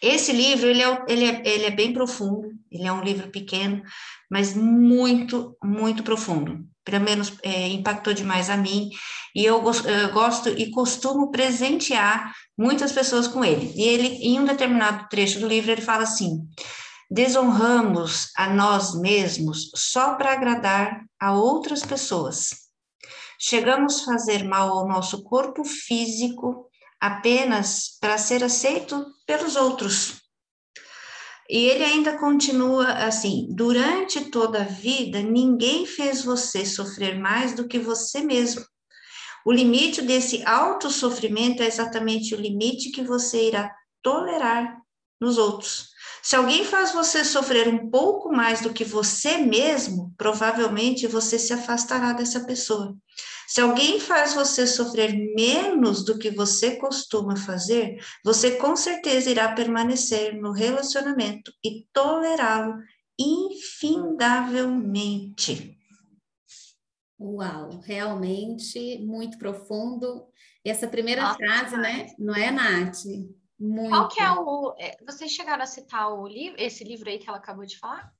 Esse 0.00 0.32
livro, 0.32 0.68
ele 0.68 0.82
é, 0.82 1.04
ele, 1.08 1.24
é, 1.24 1.42
ele 1.44 1.64
é 1.64 1.70
bem 1.70 1.92
profundo, 1.92 2.52
ele 2.70 2.86
é 2.86 2.92
um 2.92 3.02
livro 3.02 3.30
pequeno, 3.30 3.82
mas 4.30 4.54
muito, 4.54 5.56
muito 5.62 6.02
profundo. 6.02 6.64
Pelo 6.84 7.02
menos 7.02 7.32
é, 7.42 7.68
impactou 7.68 8.12
demais 8.12 8.50
a 8.50 8.56
mim, 8.56 8.90
e 9.34 9.44
eu, 9.44 9.62
eu 9.64 10.12
gosto 10.12 10.50
e 10.50 10.70
costumo 10.70 11.30
presentear 11.30 12.34
muitas 12.56 12.92
pessoas 12.92 13.26
com 13.26 13.44
ele. 13.44 13.72
E 13.74 13.82
ele, 13.82 14.08
em 14.22 14.38
um 14.38 14.44
determinado 14.44 15.08
trecho 15.08 15.40
do 15.40 15.48
livro, 15.48 15.70
ele 15.70 15.80
fala 15.80 16.02
assim: 16.02 16.46
desonramos 17.10 18.28
a 18.36 18.48
nós 18.48 18.94
mesmos 19.00 19.70
só 19.74 20.14
para 20.14 20.32
agradar 20.32 21.04
a 21.18 21.32
outras 21.32 21.82
pessoas. 21.82 22.50
Chegamos 23.40 24.02
a 24.02 24.12
fazer 24.12 24.44
mal 24.44 24.70
ao 24.70 24.88
nosso 24.88 25.22
corpo 25.22 25.64
físico 25.64 26.68
apenas 27.00 27.98
para 28.00 28.16
ser 28.16 28.42
aceito 28.42 29.04
pelos 29.26 29.56
outros. 29.56 30.23
E 31.48 31.58
ele 31.66 31.84
ainda 31.84 32.18
continua 32.18 32.86
assim: 33.04 33.46
durante 33.50 34.30
toda 34.30 34.62
a 34.62 34.64
vida, 34.64 35.20
ninguém 35.20 35.86
fez 35.86 36.24
você 36.24 36.64
sofrer 36.64 37.18
mais 37.18 37.54
do 37.54 37.68
que 37.68 37.78
você 37.78 38.20
mesmo. 38.20 38.64
O 39.44 39.52
limite 39.52 40.00
desse 40.00 40.42
autossofrimento 40.44 41.62
é 41.62 41.66
exatamente 41.66 42.34
o 42.34 42.40
limite 42.40 42.90
que 42.90 43.02
você 43.02 43.48
irá 43.48 43.70
tolerar 44.02 44.78
nos 45.20 45.36
outros. 45.36 45.90
Se 46.22 46.34
alguém 46.36 46.64
faz 46.64 46.92
você 46.92 47.22
sofrer 47.22 47.68
um 47.68 47.90
pouco 47.90 48.32
mais 48.32 48.62
do 48.62 48.72
que 48.72 48.84
você 48.84 49.36
mesmo, 49.36 50.14
provavelmente 50.16 51.06
você 51.06 51.38
se 51.38 51.52
afastará 51.52 52.14
dessa 52.14 52.40
pessoa. 52.46 52.96
Se 53.46 53.60
alguém 53.60 54.00
faz 54.00 54.32
você 54.34 54.66
sofrer 54.66 55.12
menos 55.34 56.02
do 56.04 56.18
que 56.18 56.30
você 56.30 56.76
costuma 56.76 57.36
fazer, 57.36 58.02
você 58.24 58.56
com 58.56 58.74
certeza 58.74 59.30
irá 59.30 59.54
permanecer 59.54 60.34
no 60.40 60.52
relacionamento 60.52 61.52
e 61.64 61.86
tolerá-lo 61.92 62.82
infindavelmente. 63.18 65.78
Uau, 67.20 67.80
realmente 67.80 68.98
muito 68.98 69.38
profundo. 69.38 70.26
Essa 70.64 70.88
primeira 70.88 71.22
Nossa, 71.22 71.36
frase, 71.36 71.76
né? 71.76 72.06
Não 72.18 72.34
é, 72.34 72.50
Nath? 72.50 73.04
Muito. 73.58 73.90
Qual 73.90 74.08
que 74.08 74.20
é 74.20 74.30
o. 74.30 74.74
É, 74.78 74.96
vocês 75.06 75.30
chegaram 75.30 75.62
a 75.62 75.66
citar 75.66 76.12
o 76.12 76.26
livro, 76.26 76.60
esse 76.60 76.82
livro 76.82 77.08
aí 77.08 77.18
que 77.18 77.28
ela 77.28 77.38
acabou 77.38 77.64
de 77.64 77.78
falar? 77.78 78.12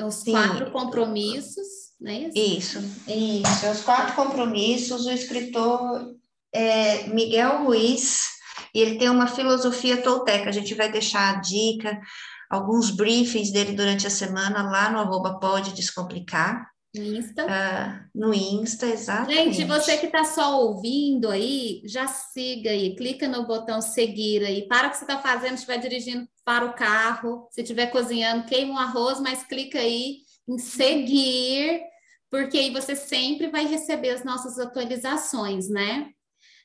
Os 0.00 0.16
Sim. 0.16 0.32
quatro 0.32 0.70
compromissos, 0.70 1.87
não 2.00 2.12
é 2.12 2.18
isso? 2.18 2.78
Isso, 2.78 2.78
isso. 3.08 3.70
Os 3.70 3.80
quatro 3.82 4.14
compromissos, 4.14 5.06
o 5.06 5.10
escritor 5.10 6.14
é 6.52 7.08
Miguel 7.08 7.64
Ruiz, 7.64 8.38
e 8.74 8.80
ele 8.80 8.98
tem 8.98 9.08
uma 9.08 9.26
filosofia 9.26 10.00
tolteca. 10.02 10.48
A 10.48 10.52
gente 10.52 10.74
vai 10.74 10.90
deixar 10.90 11.34
a 11.34 11.40
dica, 11.40 12.00
alguns 12.48 12.90
briefings 12.90 13.50
dele 13.50 13.72
durante 13.72 14.06
a 14.06 14.10
semana 14.10 14.70
lá 14.70 14.90
no 14.90 14.98
arroba 14.98 15.38
Pode 15.38 15.74
Descomplicar. 15.74 16.68
No 16.94 17.02
Insta? 17.02 17.44
Uh, 17.44 18.08
no 18.14 18.32
Insta, 18.32 18.86
exatamente. 18.86 19.56
Gente, 19.56 19.64
você 19.68 19.98
que 19.98 20.06
está 20.06 20.24
só 20.24 20.58
ouvindo 20.62 21.28
aí, 21.28 21.82
já 21.84 22.06
siga 22.06 22.70
aí, 22.70 22.96
clica 22.96 23.28
no 23.28 23.46
botão 23.46 23.82
seguir 23.82 24.42
aí. 24.44 24.66
Para 24.66 24.88
o 24.88 24.90
que 24.90 24.96
você 24.96 25.04
está 25.04 25.18
fazendo, 25.18 25.54
estiver 25.54 25.78
dirigindo 25.78 26.26
para 26.44 26.64
o 26.64 26.72
carro, 26.72 27.46
se 27.50 27.60
estiver 27.60 27.88
cozinhando, 27.88 28.46
queima 28.46 28.74
o 28.74 28.78
arroz, 28.78 29.20
mas 29.20 29.44
clica 29.44 29.78
aí 29.78 30.27
em 30.48 30.58
seguir, 30.58 31.82
porque 32.30 32.58
aí 32.58 32.70
você 32.70 32.96
sempre 32.96 33.48
vai 33.48 33.66
receber 33.66 34.10
as 34.10 34.24
nossas 34.24 34.58
atualizações, 34.58 35.68
né? 35.68 36.10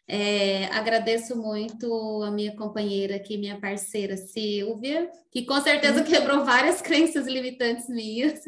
É, 0.06 0.65
agradeço 0.65 1.36
muito 1.36 2.22
a 2.24 2.32
minha 2.32 2.56
companheira 2.56 3.15
aqui, 3.15 3.38
minha 3.38 3.60
parceira 3.60 4.17
Silvia, 4.17 5.10
que 5.32 5.46
com 5.46 5.60
certeza 5.62 6.00
uhum. 6.00 6.06
quebrou 6.06 6.43
várias 6.43 6.82
crenças 6.84 7.26
limitantes 7.26 7.88
minhas. 7.88 8.41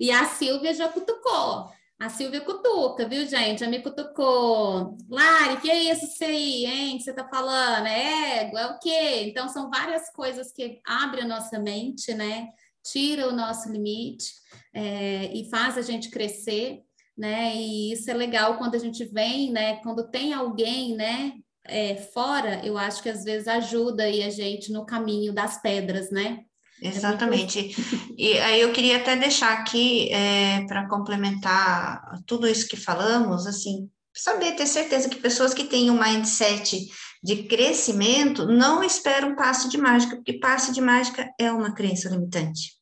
E 0.00 0.10
a 0.10 0.24
Silvia 0.24 0.72
já 0.72 0.88
cutucou. 0.88 1.68
A 1.98 2.08
Silvia 2.08 2.40
cutuca, 2.40 3.06
viu, 3.06 3.26
gente? 3.26 3.60
Já 3.60 3.68
me 3.68 3.80
cutucou. 3.82 4.96
Lari, 5.08 5.60
que 5.60 5.70
é 5.70 5.92
isso 5.92 6.24
aí, 6.24 6.66
hein? 6.66 6.98
Que 6.98 7.04
você 7.04 7.12
tá 7.12 7.28
falando? 7.28 7.86
É 7.86 8.40
ego? 8.40 8.58
É 8.58 8.66
o 8.66 8.78
quê? 8.78 9.22
Então, 9.26 9.48
são 9.48 9.70
várias 9.70 10.10
coisas 10.10 10.52
que 10.52 10.80
abrem 10.84 11.24
a 11.24 11.28
nossa 11.28 11.58
mente, 11.58 12.12
né? 12.14 12.48
Tira 12.82 13.28
o 13.28 13.32
nosso 13.32 13.70
limite 13.70 14.26
é, 14.74 15.32
e 15.32 15.48
faz 15.48 15.78
a 15.78 15.82
gente 15.82 16.10
crescer 16.10 16.82
né? 17.16 17.54
E 17.54 17.92
isso 17.92 18.10
é 18.10 18.14
legal 18.14 18.58
quando 18.58 18.74
a 18.74 18.78
gente 18.78 19.04
vem, 19.04 19.50
né? 19.52 19.76
Quando 19.76 20.10
tem 20.10 20.32
alguém, 20.32 20.96
né? 20.96 21.32
É, 21.66 21.96
fora, 21.96 22.60
eu 22.64 22.76
acho 22.76 23.02
que 23.02 23.08
às 23.08 23.24
vezes 23.24 23.48
ajuda 23.48 24.02
aí 24.02 24.22
a 24.22 24.30
gente 24.30 24.70
no 24.70 24.84
caminho 24.84 25.32
das 25.32 25.62
pedras, 25.62 26.10
né? 26.10 26.40
É 26.82 26.88
Exatamente. 26.88 27.74
E 28.16 28.38
aí 28.38 28.60
eu 28.60 28.72
queria 28.72 28.98
até 28.98 29.16
deixar 29.16 29.52
aqui 29.52 30.08
é, 30.12 30.64
para 30.66 30.88
complementar 30.88 32.20
tudo 32.26 32.46
isso 32.46 32.68
que 32.68 32.76
falamos, 32.76 33.44
assim, 33.44 33.90
saber, 34.14 34.52
ter 34.52 34.66
certeza 34.66 35.08
que 35.08 35.16
pessoas 35.16 35.52
que 35.52 35.64
têm 35.64 35.90
um 35.90 36.00
mindset 36.00 36.86
de 37.22 37.42
crescimento 37.44 38.46
não 38.46 38.84
esperam 38.84 39.34
passe 39.34 39.68
de 39.68 39.76
mágica, 39.76 40.14
porque 40.14 40.34
passe 40.34 40.72
de 40.72 40.80
mágica 40.80 41.28
é 41.40 41.50
uma 41.50 41.74
crença 41.74 42.08
limitante. 42.08 42.74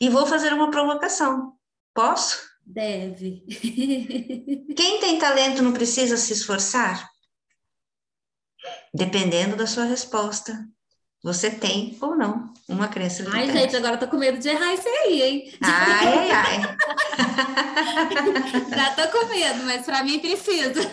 E 0.00 0.08
vou 0.08 0.26
fazer 0.26 0.52
uma 0.52 0.70
provocação. 0.70 1.52
Posso? 1.94 2.38
Deve. 2.64 3.44
Quem 4.76 5.00
tem 5.00 5.18
talento 5.18 5.62
não 5.62 5.72
precisa 5.72 6.16
se 6.16 6.32
esforçar? 6.32 7.10
Dependendo 8.94 9.56
da 9.56 9.66
sua 9.66 9.84
resposta. 9.84 10.66
Você 11.22 11.50
tem 11.50 11.98
ou 12.00 12.16
não 12.16 12.50
uma 12.66 12.88
crença 12.88 13.22
limitante. 13.22 13.50
Ai, 13.50 13.58
gente, 13.58 13.76
agora 13.76 13.96
eu 13.96 13.98
tô 13.98 14.08
com 14.08 14.16
medo 14.16 14.38
de 14.38 14.48
errar 14.48 14.72
isso 14.72 14.88
aí, 14.88 15.22
hein? 15.22 15.52
Ai, 15.60 16.06
ai, 16.06 16.30
ai. 16.30 16.76
Já 18.70 18.94
tô 18.94 19.08
com 19.18 19.26
medo, 19.26 19.62
mas 19.64 19.84
para 19.84 20.02
mim 20.02 20.18
precisa. 20.18 20.80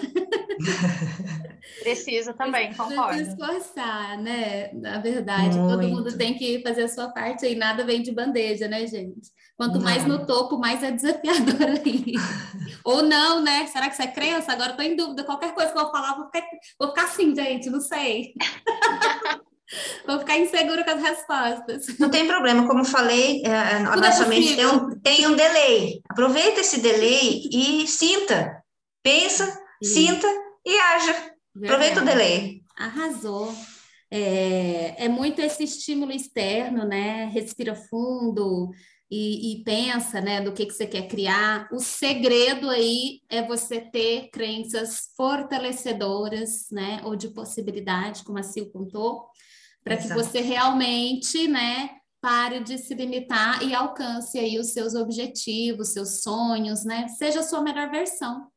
Precisa 1.79 2.33
também, 2.33 2.73
concordo. 2.73 3.15
Precisa 3.15 3.31
esforçar, 3.31 4.17
né? 4.21 4.71
Na 4.73 4.99
verdade, 4.99 5.57
Muito. 5.57 5.71
todo 5.71 5.87
mundo 5.87 6.17
tem 6.17 6.33
que 6.33 6.61
fazer 6.61 6.83
a 6.83 6.89
sua 6.89 7.09
parte 7.09 7.45
e 7.45 7.55
nada 7.55 7.85
vem 7.85 8.01
de 8.01 8.11
bandeja, 8.11 8.67
né, 8.67 8.85
gente? 8.87 9.29
Quanto 9.55 9.79
mais 9.81 10.05
no 10.05 10.25
topo, 10.25 10.57
mais 10.57 10.83
é 10.83 10.91
desafiador 10.91 11.67
aí. 11.83 12.13
Ou 12.83 13.01
não, 13.01 13.41
né? 13.41 13.65
Será 13.67 13.89
que 13.89 13.95
você 13.95 14.03
é 14.03 14.07
crença? 14.07 14.51
Agora 14.51 14.71
estou 14.71 14.85
em 14.85 14.95
dúvida. 14.95 15.23
Qualquer 15.23 15.53
coisa 15.53 15.71
que 15.71 15.77
eu 15.77 15.83
vou 15.83 15.91
falar, 15.91 16.15
vou 16.15 16.25
ficar, 16.25 16.47
vou 16.79 16.89
ficar 16.89 17.03
assim, 17.03 17.35
gente, 17.35 17.69
não 17.69 17.81
sei. 17.81 18.33
vou 20.05 20.19
ficar 20.19 20.37
insegura 20.37 20.83
com 20.83 20.91
as 20.91 21.01
respostas. 21.01 21.99
Não 21.99 22.09
tem 22.09 22.27
problema, 22.27 22.67
como 22.67 22.85
falei, 22.85 23.41
é, 23.43 23.55
a 23.55 23.95
nossa 23.95 24.23
é 24.23 24.27
mente 24.27 24.55
tem 24.55 24.65
um, 24.65 24.99
tem 24.99 25.27
um 25.27 25.35
delay. 25.35 26.01
Aproveita 26.09 26.61
esse 26.61 26.79
delay 26.79 27.49
e 27.51 27.87
sinta. 27.87 28.63
Pensa, 29.03 29.45
Sim. 29.81 30.07
sinta 30.07 30.27
e 30.65 30.77
haja. 30.77 31.26
Aproveita 31.63 32.01
o 32.01 32.05
delay. 32.05 32.61
Arrasou. 32.77 33.53
É, 34.09 35.05
é 35.05 35.09
muito 35.09 35.41
esse 35.41 35.63
estímulo 35.63 36.11
externo, 36.11 36.85
né? 36.85 37.25
Respira 37.25 37.75
fundo, 37.75 38.71
e, 39.09 39.53
e, 39.53 39.63
pensa, 39.63 40.19
né, 40.19 40.41
do 40.41 40.51
que, 40.51 40.65
que 40.65 40.73
você 40.73 40.85
quer 40.85 41.07
criar. 41.07 41.69
O 41.71 41.79
segredo 41.79 42.69
aí 42.69 43.21
é 43.29 43.41
você 43.41 43.79
ter 43.79 44.29
crenças 44.31 45.11
fortalecedoras, 45.15 46.67
né, 46.71 47.01
ou 47.05 47.15
de 47.15 47.29
possibilidade, 47.29 48.23
como 48.23 48.37
a 48.37 48.43
Sil 48.43 48.67
contou, 48.69 49.25
para 49.81 49.95
que 49.95 50.09
você 50.09 50.41
realmente, 50.41 51.47
né, 51.47 51.91
pare 52.19 52.59
de 52.59 52.77
se 52.77 52.93
limitar 52.93 53.63
e 53.63 53.73
alcance 53.73 54.37
aí 54.37 54.59
os 54.59 54.73
seus 54.73 54.93
objetivos, 54.93 55.93
seus 55.93 56.21
sonhos, 56.21 56.83
né, 56.83 57.07
seja 57.07 57.39
a 57.39 57.43
sua 57.43 57.61
melhor 57.61 57.89
versão. 57.89 58.47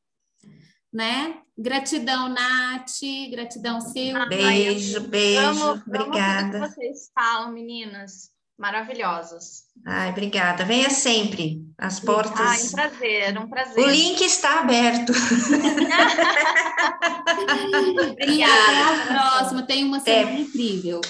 Né? 0.92 1.38
Gratidão, 1.57 2.29
Nath, 2.29 3.00
gratidão, 3.31 3.81
Sil. 3.81 4.16
Beijo, 4.29 5.00
beijo, 5.09 5.40
amo, 5.40 5.83
obrigada. 5.87 6.59
Amo 6.59 6.68
que 6.68 6.74
vocês 6.74 7.11
falam, 7.14 7.53
meninas 7.53 8.31
maravilhosas. 8.59 9.64
Ai, 9.87 10.11
obrigada. 10.11 10.64
Venha 10.64 10.90
sempre. 10.90 11.62
As 11.79 11.98
portas. 11.98 12.38
Ai, 12.38 12.59
um 12.59 12.70
prazer, 12.70 13.38
um 13.38 13.48
prazer. 13.48 13.85
O 13.85 13.88
link 13.88 14.20
está 14.20 14.61
aberto. 14.61 15.12
obrigada. 18.11 18.53
Até 18.92 19.03
a 19.03 19.07
próxima. 19.07 19.62
Tenha 19.62 19.87
uma 19.87 20.00
semana 20.00 20.37
é. 20.37 20.40
incrível. 20.40 21.00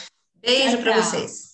Beijo 0.41 0.79
para 0.79 1.03
vocês. 1.03 1.50